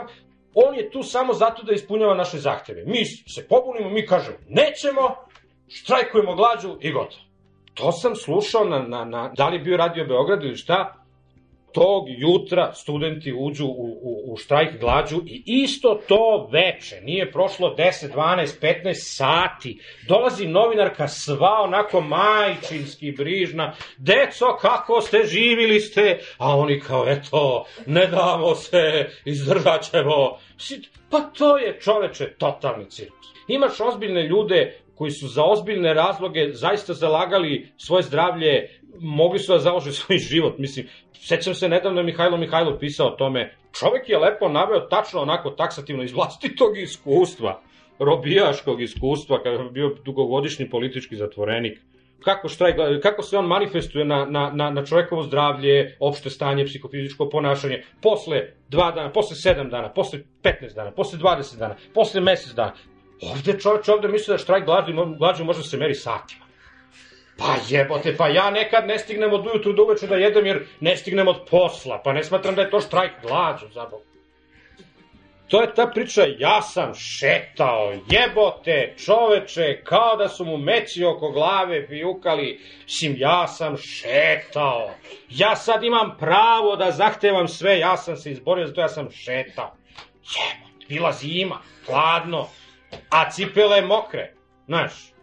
[0.54, 2.84] on je tu samo zato da ispunjava naše zahteve.
[2.86, 5.16] Mi se pobunimo, mi kažemo nećemo,
[5.68, 7.22] štrajkujemo glađu i gotovo.
[7.74, 11.07] To sam slušao na, na, na da li je bio radio Beograd ili šta,
[11.74, 17.76] tog jutra studenti uđu u, u, u štrajk glađu i isto to veče, nije prošlo
[17.78, 26.20] 10, 12, 15 sati, dolazi novinarka sva onako majčinski brižna, deco kako ste, živili ste,
[26.38, 30.38] a oni kao eto, ne damo se, izdržat ćemo.
[31.10, 33.28] Pa to je čoveče totalni cirkus.
[33.48, 39.60] Imaš ozbiljne ljude koji su za ozbiljne razloge zaista zalagali svoje zdravlje, mogli su da
[39.60, 40.58] založe svoj život.
[40.58, 43.56] Mislim, sećam se nedavno Mihajlo Mihajlov pisao o tome.
[43.80, 47.62] Čovek je lepo naveo tačno onako taksativno iz vlastitog iskustva,
[48.00, 51.80] robijaškog iskustva, kada je bio dugogodišnji politički zatvorenik,
[52.24, 57.30] kako, štrajk, kako se on manifestuje na, na, na, na čovekovo zdravlje, opšte stanje, psihofizičko
[57.30, 62.54] ponašanje, posle dva dana, posle sedam dana, posle 15 dana, posle 20 dana, posle mesec
[62.54, 62.74] dana.
[63.22, 66.47] Ovde čovječ ovde misli da štrajk glađu, glađu može da se meri satima.
[67.38, 70.98] Pa jebote, pa ja nekad ne stignem od ujutru do uveče da jedem jer ne
[70.98, 74.02] stignem od posla, pa ne smatram da je to štrajk glađu, zabog.
[75.48, 81.32] To je ta priča, ja sam šetao, jebote, čoveče, kao da su mu meći oko
[81.32, 84.90] glave pijukali, sim, ja sam šetao.
[85.30, 89.76] Ja sad imam pravo da zahtevam sve, ja sam se izborio, zato ja sam šetao.
[90.08, 92.48] Jebote, bila zima, hladno,
[93.10, 94.34] a cipele mokre,
[94.66, 95.17] znaš.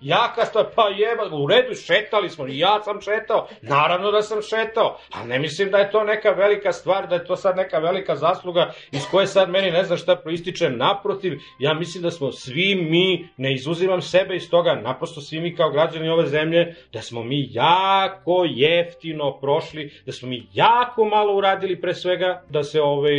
[0.00, 4.42] Jaka sta, pa jeba, u redu, šetali smo, i ja sam šetao, naravno da sam
[4.42, 7.78] šetao, ali ne mislim da je to neka velika stvar, da je to sad neka
[7.78, 12.32] velika zasluga iz koje sad meni ne znam šta proističe, naprotiv, ja mislim da smo
[12.32, 17.02] svi mi, ne izuzimam sebe iz toga, naprosto svi mi kao građani ove zemlje, da
[17.02, 22.80] smo mi jako jeftino prošli, da smo mi jako malo uradili pre svega da se
[22.80, 23.14] ovaj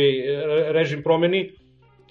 [0.72, 1.52] režim promeni,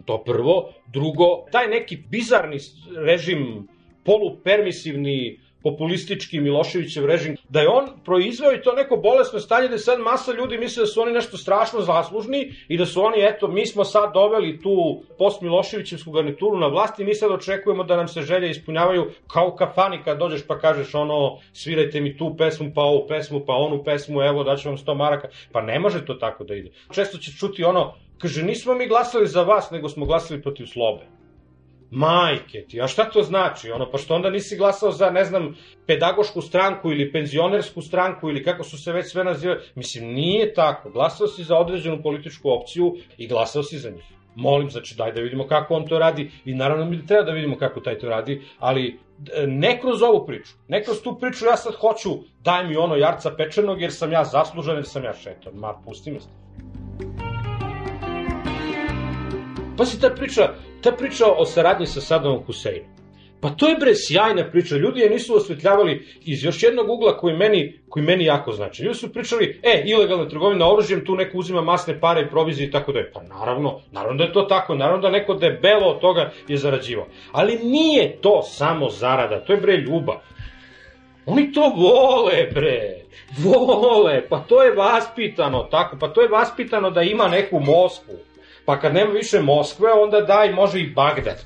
[0.05, 2.57] to prvo, drugo, taj neki bizarni
[3.05, 3.67] režim
[4.05, 9.99] polupermisivni populistički Miloševićev režim, da je on proizveo i to neko bolesno stanje da sad
[9.99, 13.65] masa ljudi misle da su oni nešto strašno zaslužni i da su oni, eto, mi
[13.65, 18.07] smo sad doveli tu post Miloševićevsku garnituru na vlast i mi sad očekujemo da nam
[18.07, 22.81] se želje ispunjavaju kao kafani kad dođeš pa kažeš ono, svirajte mi tu pesmu, pa
[22.81, 25.27] ovu pesmu, pa onu pesmu, evo daću vam 100 maraka.
[25.51, 26.71] Pa ne može to tako da ide.
[26.91, 31.18] Često će čuti ono, kaže, nismo mi glasali za vas, nego smo glasali protiv slobe.
[31.91, 33.71] Majke ti, a šta to znači?
[33.71, 35.55] Ono, pa što onda nisi glasao za, ne znam,
[35.87, 39.59] pedagošku stranku ili penzionersku stranku ili kako su se već sve nazivali?
[39.75, 40.89] Mislim, nije tako.
[40.89, 44.03] Glasao si za određenu političku opciju i glasao si za njih.
[44.35, 47.57] Molim, znači, daj da vidimo kako on to radi i naravno mi treba da vidimo
[47.57, 48.99] kako taj to radi, ali
[49.47, 52.09] ne kroz ovu priču, ne kroz tu priču ja sad hoću,
[52.43, 55.53] daj mi ono jarca pečenog jer sam ja zaslužan jer sam ja šetan.
[55.53, 56.19] Ma, pusti me.
[59.79, 62.89] Pa si ta priča, ta priča o saradnji sa Sadamom Huseinom.
[63.41, 64.75] Pa to je bre sjajna priča.
[64.75, 68.83] Ljudi je nisu osvetljavali iz još jednog ugla koji meni, koji meni jako znači.
[68.83, 72.71] Ljudi su pričali, e, ilegalna trgovina oružjem, tu neko uzima masne pare i provizije i
[72.71, 73.11] tako da je.
[73.11, 77.07] Pa naravno, naravno da je to tako, naravno da neko debelo od toga je zarađivao.
[77.31, 80.15] Ali nije to samo zarada, to je bre ljubav.
[81.25, 82.95] Oni to vole, bre.
[83.37, 88.28] Vole, pa to je vaspitano tako, pa to je vaspitano da ima neku Moskvu.
[88.69, 91.45] Pa kad nema više Moskve, onda daj, može i Bagdad.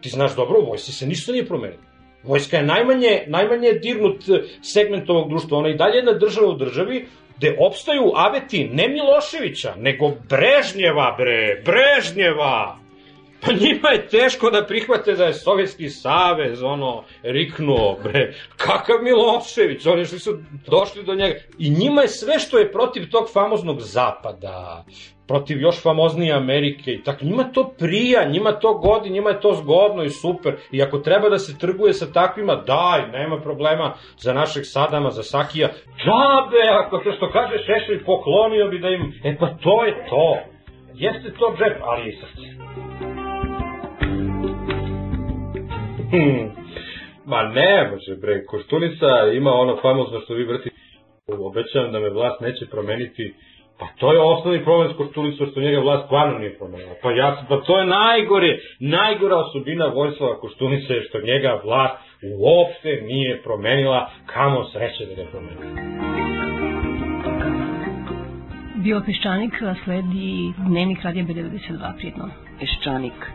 [0.00, 1.82] Ti znaš dobro, u vojsi se ništa nije promenilo.
[2.22, 4.24] Vojska je najmanje, najmanje dirnut
[4.62, 5.58] segment ovog društva.
[5.58, 7.06] Ona i dalje jedna država u državi
[7.36, 12.76] gde opstaju aveti ne Miloševića, nego Brežnjeva, bre, Brežnjeva.
[13.40, 18.34] Pa njima je teško da prihvate da je Sovjetski savez, ono, riknuo, bre.
[18.56, 21.40] Kakav Milošević, oni što su došli do njega.
[21.58, 24.84] I njima je sve što je protiv tog famoznog zapada,
[25.28, 29.52] protiv još famoznije Amerike i tako, njima to prija, njima to godi, njima je to
[29.52, 30.56] zgodno i super.
[30.72, 35.22] I ako treba da se trguje sa takvima, daj, nema problema za našeg Sadama, za
[35.22, 35.68] Sakija.
[36.02, 40.38] Džabe, ako se što kaže Šešelj, poklonio bi da im, e pa to je to.
[40.94, 42.46] Jeste to džep, ali i srce.
[46.10, 46.50] Hmm.
[47.24, 50.70] Ma ne može bre, Koštunica ima ono famozno što vi vrti
[51.26, 53.34] obećavam da me vlast neće promeniti
[53.78, 56.94] Pa to je osnovni problem s Koštulicom, što njega vlast stvarno nije promenila.
[57.02, 61.94] Pa ja, pa to je najgore, najgora osobina Vojslava Koštunice je što njega vlast
[62.38, 65.64] uopšte nije promenila, kamo sreće da ne promenila.
[68.84, 69.54] Bio Peščanik,
[69.84, 72.28] sledi dnevnik Radija B92 prijetno.
[72.60, 73.30] Peščanik.